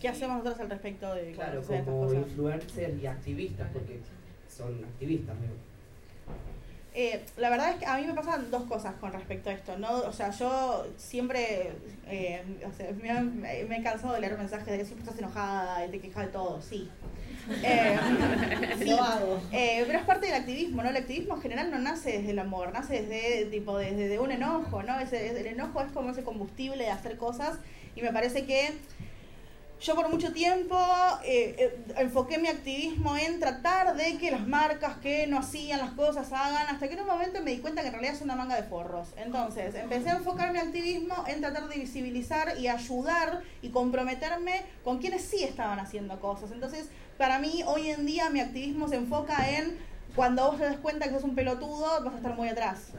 [0.00, 2.18] ¿qué hacemos nosotros al respecto de Claro, como cosas?
[2.18, 4.00] influencers y activistas, porque
[4.48, 5.71] son activistas, ¿no?
[6.94, 9.78] Eh, la verdad es que a mí me pasan dos cosas con respecto a esto,
[9.78, 9.90] ¿no?
[10.00, 11.72] O sea, yo siempre,
[12.06, 15.18] eh, o sea, me, han- me he cansado de leer mensajes de que siempre estás
[15.18, 16.90] enojada y te quejas de todo, sí.
[17.64, 17.98] Eh,
[18.78, 18.84] sí.
[18.90, 19.40] Lo hago.
[19.52, 20.90] Eh, pero es parte del activismo, ¿no?
[20.90, 24.30] El activismo en general no nace desde el amor, nace desde, tipo, desde de un
[24.30, 25.00] enojo, ¿no?
[25.00, 27.58] Ese, el enojo es como ese combustible de hacer cosas
[27.96, 28.70] y me parece que
[29.82, 30.76] yo por mucho tiempo
[31.24, 35.90] eh, eh, enfoqué mi activismo en tratar de que las marcas que no hacían las
[35.90, 38.36] cosas hagan, hasta que en un momento me di cuenta que en realidad es una
[38.36, 39.08] manga de forros.
[39.16, 44.98] Entonces, empecé a enfocar mi activismo en tratar de visibilizar y ayudar y comprometerme con
[44.98, 46.52] quienes sí estaban haciendo cosas.
[46.52, 49.78] Entonces, para mí, hoy en día mi activismo se enfoca en
[50.14, 52.92] cuando vos te das cuenta que sos un pelotudo, vas a estar muy atrás.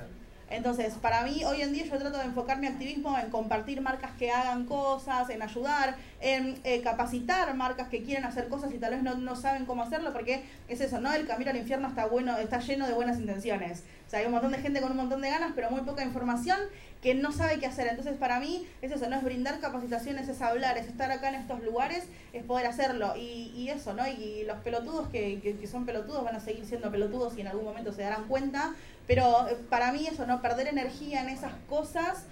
[0.54, 4.12] Entonces, para mí, hoy en día yo trato de enfocar mi activismo en compartir marcas
[4.20, 8.92] que hagan cosas, en ayudar, en eh, capacitar marcas que quieren hacer cosas y tal
[8.92, 11.12] vez no, saben cómo hacerlo, porque es eso, ¿no?
[11.12, 13.84] El camino al infierno está bueno, está lleno de buenas intenciones.
[14.06, 16.04] O sea, hay un montón de gente con un montón de ganas, pero muy poca
[16.04, 16.60] información
[17.02, 17.88] que no sabe qué hacer.
[17.88, 19.18] Entonces, para mí, es eso, ¿no?
[19.18, 23.16] Es brindar capacitaciones, es hablar, es estar acá en estos lugares, es poder hacerlo.
[23.18, 24.08] Y, y eso, ¿no?
[24.08, 27.48] Y los pelotudos que, que, que son pelotudos van a seguir siendo pelotudos y en
[27.48, 28.74] algún momento se darán cuenta.
[29.08, 30.42] Pero eh, para mí eso, ¿no?
[30.42, 32.26] Perder energía en esas cosas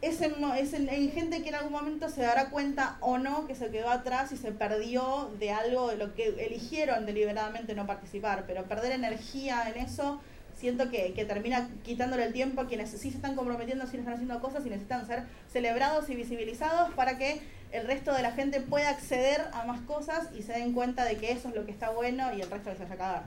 [0.00, 3.46] es, en, es en, en gente que en algún momento se dará cuenta o no
[3.46, 7.86] que se quedó atrás y se perdió de algo de lo que eligieron deliberadamente no
[7.86, 8.44] participar.
[8.46, 10.20] Pero perder energía en eso
[10.56, 14.14] siento que, que termina quitándole el tiempo a quienes sí se están comprometiendo, sí están
[14.14, 18.60] haciendo cosas y necesitan ser celebrados y visibilizados para que el resto de la gente
[18.60, 21.72] pueda acceder a más cosas y se den cuenta de que eso es lo que
[21.72, 23.22] está bueno y el resto que se vaya a cagar.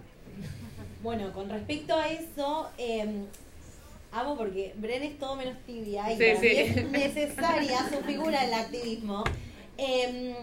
[1.01, 3.25] Bueno, con respecto a eso, eh,
[4.11, 6.55] amo porque Bren es todo menos tibia y Sí, para mí sí.
[6.57, 9.23] es necesaria su figura en el activismo.
[9.77, 10.35] Eh,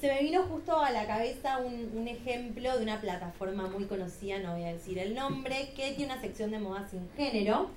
[0.00, 4.38] se me vino justo a la cabeza un, un ejemplo de una plataforma muy conocida,
[4.40, 7.70] no voy a decir el nombre, que tiene una sección de moda sin género.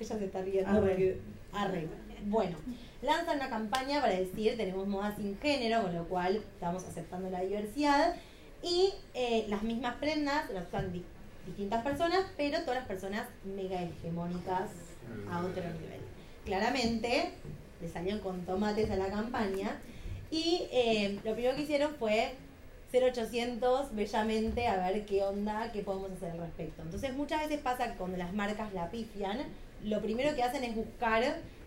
[0.00, 0.70] Ella se está riendo.
[0.70, 1.18] Arre.
[1.52, 1.88] Arre.
[2.26, 2.56] Bueno,
[3.02, 7.40] lanzan una campaña para decir tenemos moda sin género, con lo cual estamos aceptando la
[7.40, 8.14] diversidad.
[8.62, 11.04] Y eh, las mismas prendas las usan di-
[11.46, 14.70] distintas personas, pero todas las personas mega hegemónicas
[15.30, 16.00] a otro nivel.
[16.44, 17.30] Claramente,
[17.80, 19.80] le salieron con tomates a la campaña
[20.30, 22.34] y eh, lo primero que hicieron fue
[22.92, 26.82] 0800 bellamente a ver qué onda, qué podemos hacer al respecto.
[26.82, 29.38] Entonces muchas veces pasa que cuando las marcas la pifian,
[29.82, 31.22] lo primero que hacen es buscar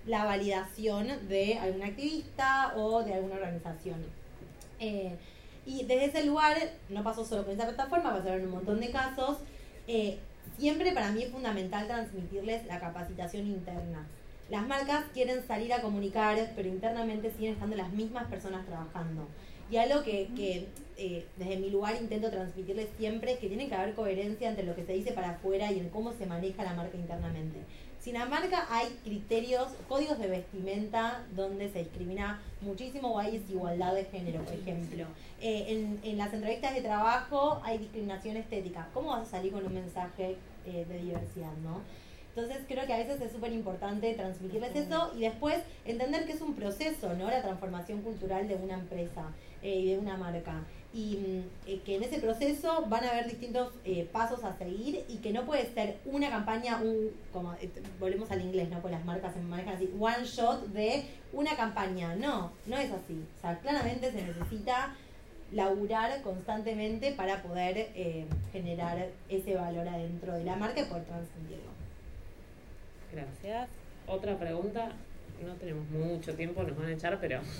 [0.06, 4.06] la validación de algún activista o de alguna organización.
[4.80, 5.16] Eh,
[5.66, 6.58] y desde ese lugar,
[6.90, 9.38] no pasó solo con esa plataforma, pasaron un montón de casos.
[9.88, 10.18] eh,
[10.58, 14.08] siempre para mí es fundamental transmitirles la capacitación interna.
[14.50, 19.28] Las marcas quieren salir a comunicar, pero internamente siguen estando las mismas personas trabajando.
[19.72, 23.76] Y algo que, que, eh, desde mi lugar intento transmitirles siempre es que tiene que
[23.76, 26.76] haber coherencia entre lo que se dice para afuera y en cómo se maneja la
[26.76, 27.60] marca internamente.
[28.06, 33.96] Sin la marca hay criterios, códigos de vestimenta donde se discrimina muchísimo o hay desigualdad
[33.96, 35.06] de género, por ejemplo.
[35.42, 38.90] Eh, en, en las entrevistas de trabajo hay discriminación estética.
[38.94, 40.38] ¿Cómo vas a salir con un mensaje
[40.68, 41.82] eh, de diversidad, no?
[42.36, 46.42] Entonces creo que a veces es súper importante transmitirles eso y después entender que es
[46.42, 47.32] un proceso, ¿no?
[47.32, 49.32] La transformación cultural de una empresa
[49.64, 50.64] eh, y de una marca.
[50.96, 55.04] Y mm, eh, que en ese proceso van a haber distintos eh, pasos a seguir
[55.10, 57.70] y que no puede ser una campaña, un, como eh,
[58.00, 58.82] volvemos al inglés, ¿no?
[58.82, 62.16] Con las marcas se manejan así, one shot de una campaña.
[62.16, 63.22] No, no es así.
[63.38, 64.96] O sea, claramente se necesita
[65.52, 71.72] laburar constantemente para poder eh, generar ese valor adentro de la marca y poder transmitirlo.
[73.12, 73.68] Gracias.
[74.08, 74.94] Otra pregunta.
[75.46, 77.42] No tenemos mucho tiempo, nos van a echar, pero.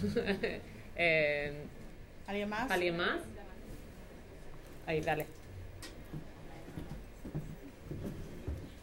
[2.28, 2.72] ¿Alguien más?
[2.72, 3.22] ¿Alguien más?
[4.88, 5.28] Ahí, dale.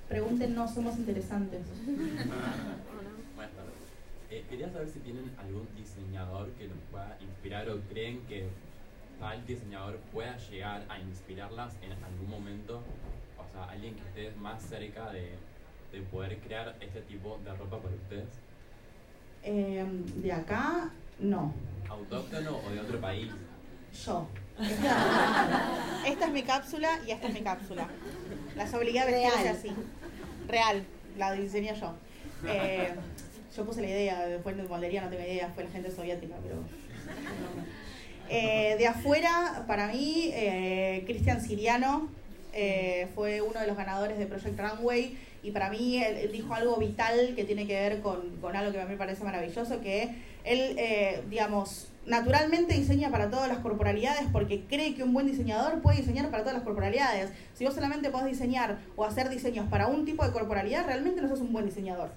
[0.08, 1.62] Pregunten, no somos interesantes.
[3.34, 3.72] Buenas tardes.
[4.30, 8.48] Eh, quería saber si tienen algún diseñador que los pueda inspirar o creen que
[9.18, 12.82] tal diseñador pueda llegar a inspirarlas en algún momento.
[13.38, 15.34] O sea, alguien que esté más cerca de,
[15.92, 18.28] de poder crear este tipo de ropa para ustedes.
[19.42, 19.84] Eh,
[20.16, 21.52] de acá, no.
[21.88, 23.30] ¿Autóctono o de otro país?
[24.04, 24.28] Yo.
[24.60, 27.88] Esta, esta es mi cápsula y esta es mi cápsula.
[28.56, 29.56] Las obligué a vestirse Real.
[29.56, 29.72] así.
[30.48, 30.84] Real,
[31.18, 31.94] la diseñé yo.
[32.46, 32.94] Eh,
[33.56, 36.56] yo puse la idea, después de moldería no tengo idea, fue la gente soviética, pero...
[38.28, 42.08] Eh, de afuera, para mí, eh, Cristian Siriano
[42.54, 46.54] eh, fue uno de los ganadores de Project Runway y para mí él, él dijo
[46.54, 49.82] algo vital que tiene que ver con, con algo que a mí me parece maravilloso,
[49.82, 50.14] que
[50.44, 55.80] él, eh, digamos, naturalmente diseña para todas las corporalidades porque cree que un buen diseñador
[55.80, 57.30] puede diseñar para todas las corporalidades.
[57.54, 61.28] Si vos solamente podés diseñar o hacer diseños para un tipo de corporalidad, realmente no
[61.28, 62.10] sos un buen diseñador.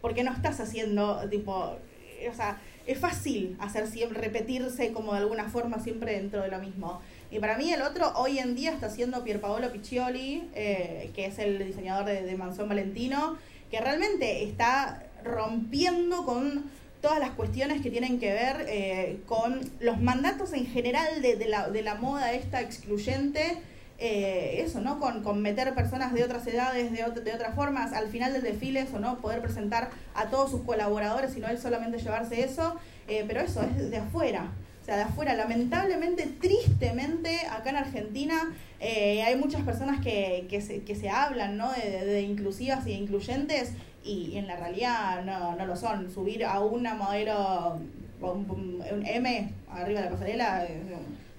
[0.00, 1.76] Porque no estás haciendo, tipo,
[2.20, 6.48] eh, o sea, es fácil hacer siempre, repetirse como de alguna forma siempre dentro de
[6.48, 7.00] lo mismo.
[7.30, 11.38] Y para mí el otro hoy en día está siendo Pierpaolo Piccioli, eh, que es
[11.38, 13.36] el diseñador de, de Manzón Valentino,
[13.70, 16.64] que realmente está rompiendo con
[17.00, 21.68] todas las cuestiones que tienen que ver eh, con los mandatos en general de, la,
[21.68, 23.58] de la moda esta excluyente.
[24.00, 25.00] eh, eso, ¿no?
[25.00, 28.42] Con, con meter personas de otras edades, de, ot- de otras formas, al final del
[28.42, 29.18] desfile, eso, ¿no?
[29.18, 32.76] Poder presentar a todos sus colaboradores y no él solamente llevarse eso,
[33.08, 34.52] eh, pero eso es de afuera.
[34.82, 40.60] O sea, de afuera, lamentablemente, tristemente, acá en Argentina eh, hay muchas personas que, que,
[40.60, 41.70] se, que se hablan, ¿no?
[41.72, 43.72] De, inclusivas y de incluyentes
[44.04, 46.10] y, en la realidad no, no lo son.
[46.10, 47.78] Subir a una modelo,
[48.20, 50.82] un, un M arriba de la pasarela, eh,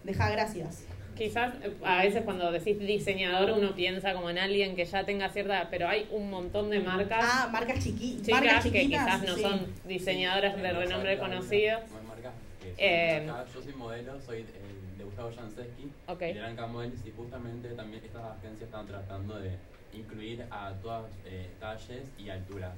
[0.03, 0.83] deja gracias.
[1.17, 5.29] Quizás eh, a veces cuando decís diseñador uno piensa como en alguien que ya tenga
[5.29, 9.05] cierta, pero hay un montón de marcas Ah, marcas, chiqui chicas marcas que chiquitas.
[9.05, 9.41] quizás no sí.
[9.41, 11.33] son diseñadoras de renombre son
[12.77, 13.45] Eh, acá.
[13.53, 14.45] Yo soy modelo, soy eh,
[14.97, 16.19] de Gustavo Jansensky, Ok.
[16.19, 19.57] de Blanca Models, y justamente también estas agencias están tratando de
[19.93, 22.75] incluir a todas eh, talles y alturas.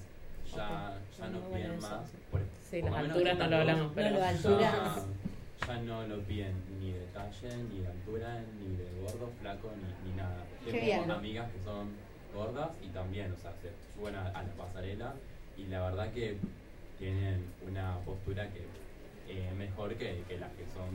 [0.56, 2.10] Ya, ya no piden más.
[2.10, 2.18] sí.
[2.30, 5.06] por- Sí, por las lo menos alturas no lo hablamos, pero No, lo ya, alturas.
[5.68, 10.10] ya no lo piden ni de talle, ni de altura, ni de gordo, flaco, ni,
[10.10, 10.44] ni nada.
[10.66, 11.12] Qué Tengo bien.
[11.12, 11.90] amigas que son
[12.34, 15.14] gordas y también, o sea, se suben a, a la pasarela
[15.58, 16.38] y la verdad que
[16.98, 18.62] tienen una postura que
[19.28, 20.90] eh, mejor que, que las que son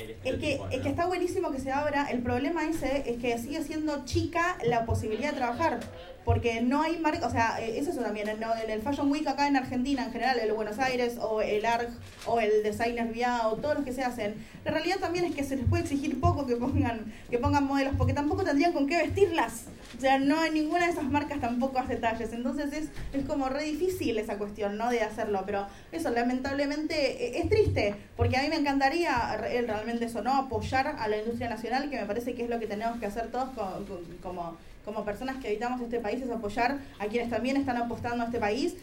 [0.00, 0.82] el Es que, estereotipo, es ¿no?
[0.82, 2.10] que está buenísimo que se abra.
[2.10, 5.80] El problema ese es que sigue siendo chica la posibilidad de trabajar.
[6.22, 8.28] Porque no hay marca, o sea, eh, eso es también.
[8.28, 11.64] En, en el Fashion Week acá en Argentina, en general, el Buenos Aires, o el
[11.64, 11.88] ARG,
[12.26, 14.34] o el Designer VIA, o todos los que se hacen.
[14.64, 17.94] La realidad también es que se les puede exigir poco que pongan, que pongan modelos,
[17.96, 19.64] porque tampoco tendrían con qué vestirlas.
[19.96, 22.32] O sea, no hay ninguna de esas marcas tampoco hace talles.
[22.34, 22.88] Entonces es,
[23.18, 24.90] es como re difícil esa cuestión, ¿no?
[24.90, 25.42] De hacerlo.
[25.46, 29.62] Pero eso, lamentablemente, eh, es triste, porque a mí me encantaría re-
[30.00, 30.34] eso, ¿no?
[30.34, 33.28] Apoyar a la industria nacional, que me parece que es lo que tenemos que hacer
[33.28, 37.56] todos co- co- como, como personas que habitamos este país, es apoyar a quienes también
[37.56, 38.74] están apostando a este país,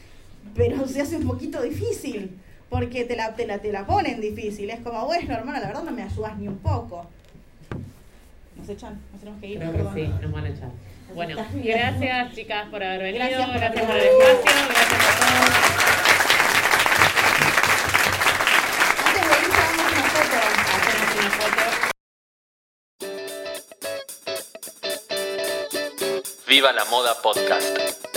[0.55, 2.37] pero se hace un poquito difícil.
[2.69, 4.69] Porque te la, te, la, te la ponen difícil.
[4.69, 7.05] Es como, bueno, hermana, la verdad no me ayudas ni un poco.
[8.57, 9.57] Nos echan, nos tenemos que ir.
[9.59, 9.95] Creo que perdón.
[9.95, 10.69] sí, nos van a echar.
[11.15, 15.77] Bueno, gracias chicas por haber venido, Gracias gracias por por, haber el espacio, gracias a
[15.77, 15.86] todos.
[26.57, 28.16] Viva la Moda Podcast.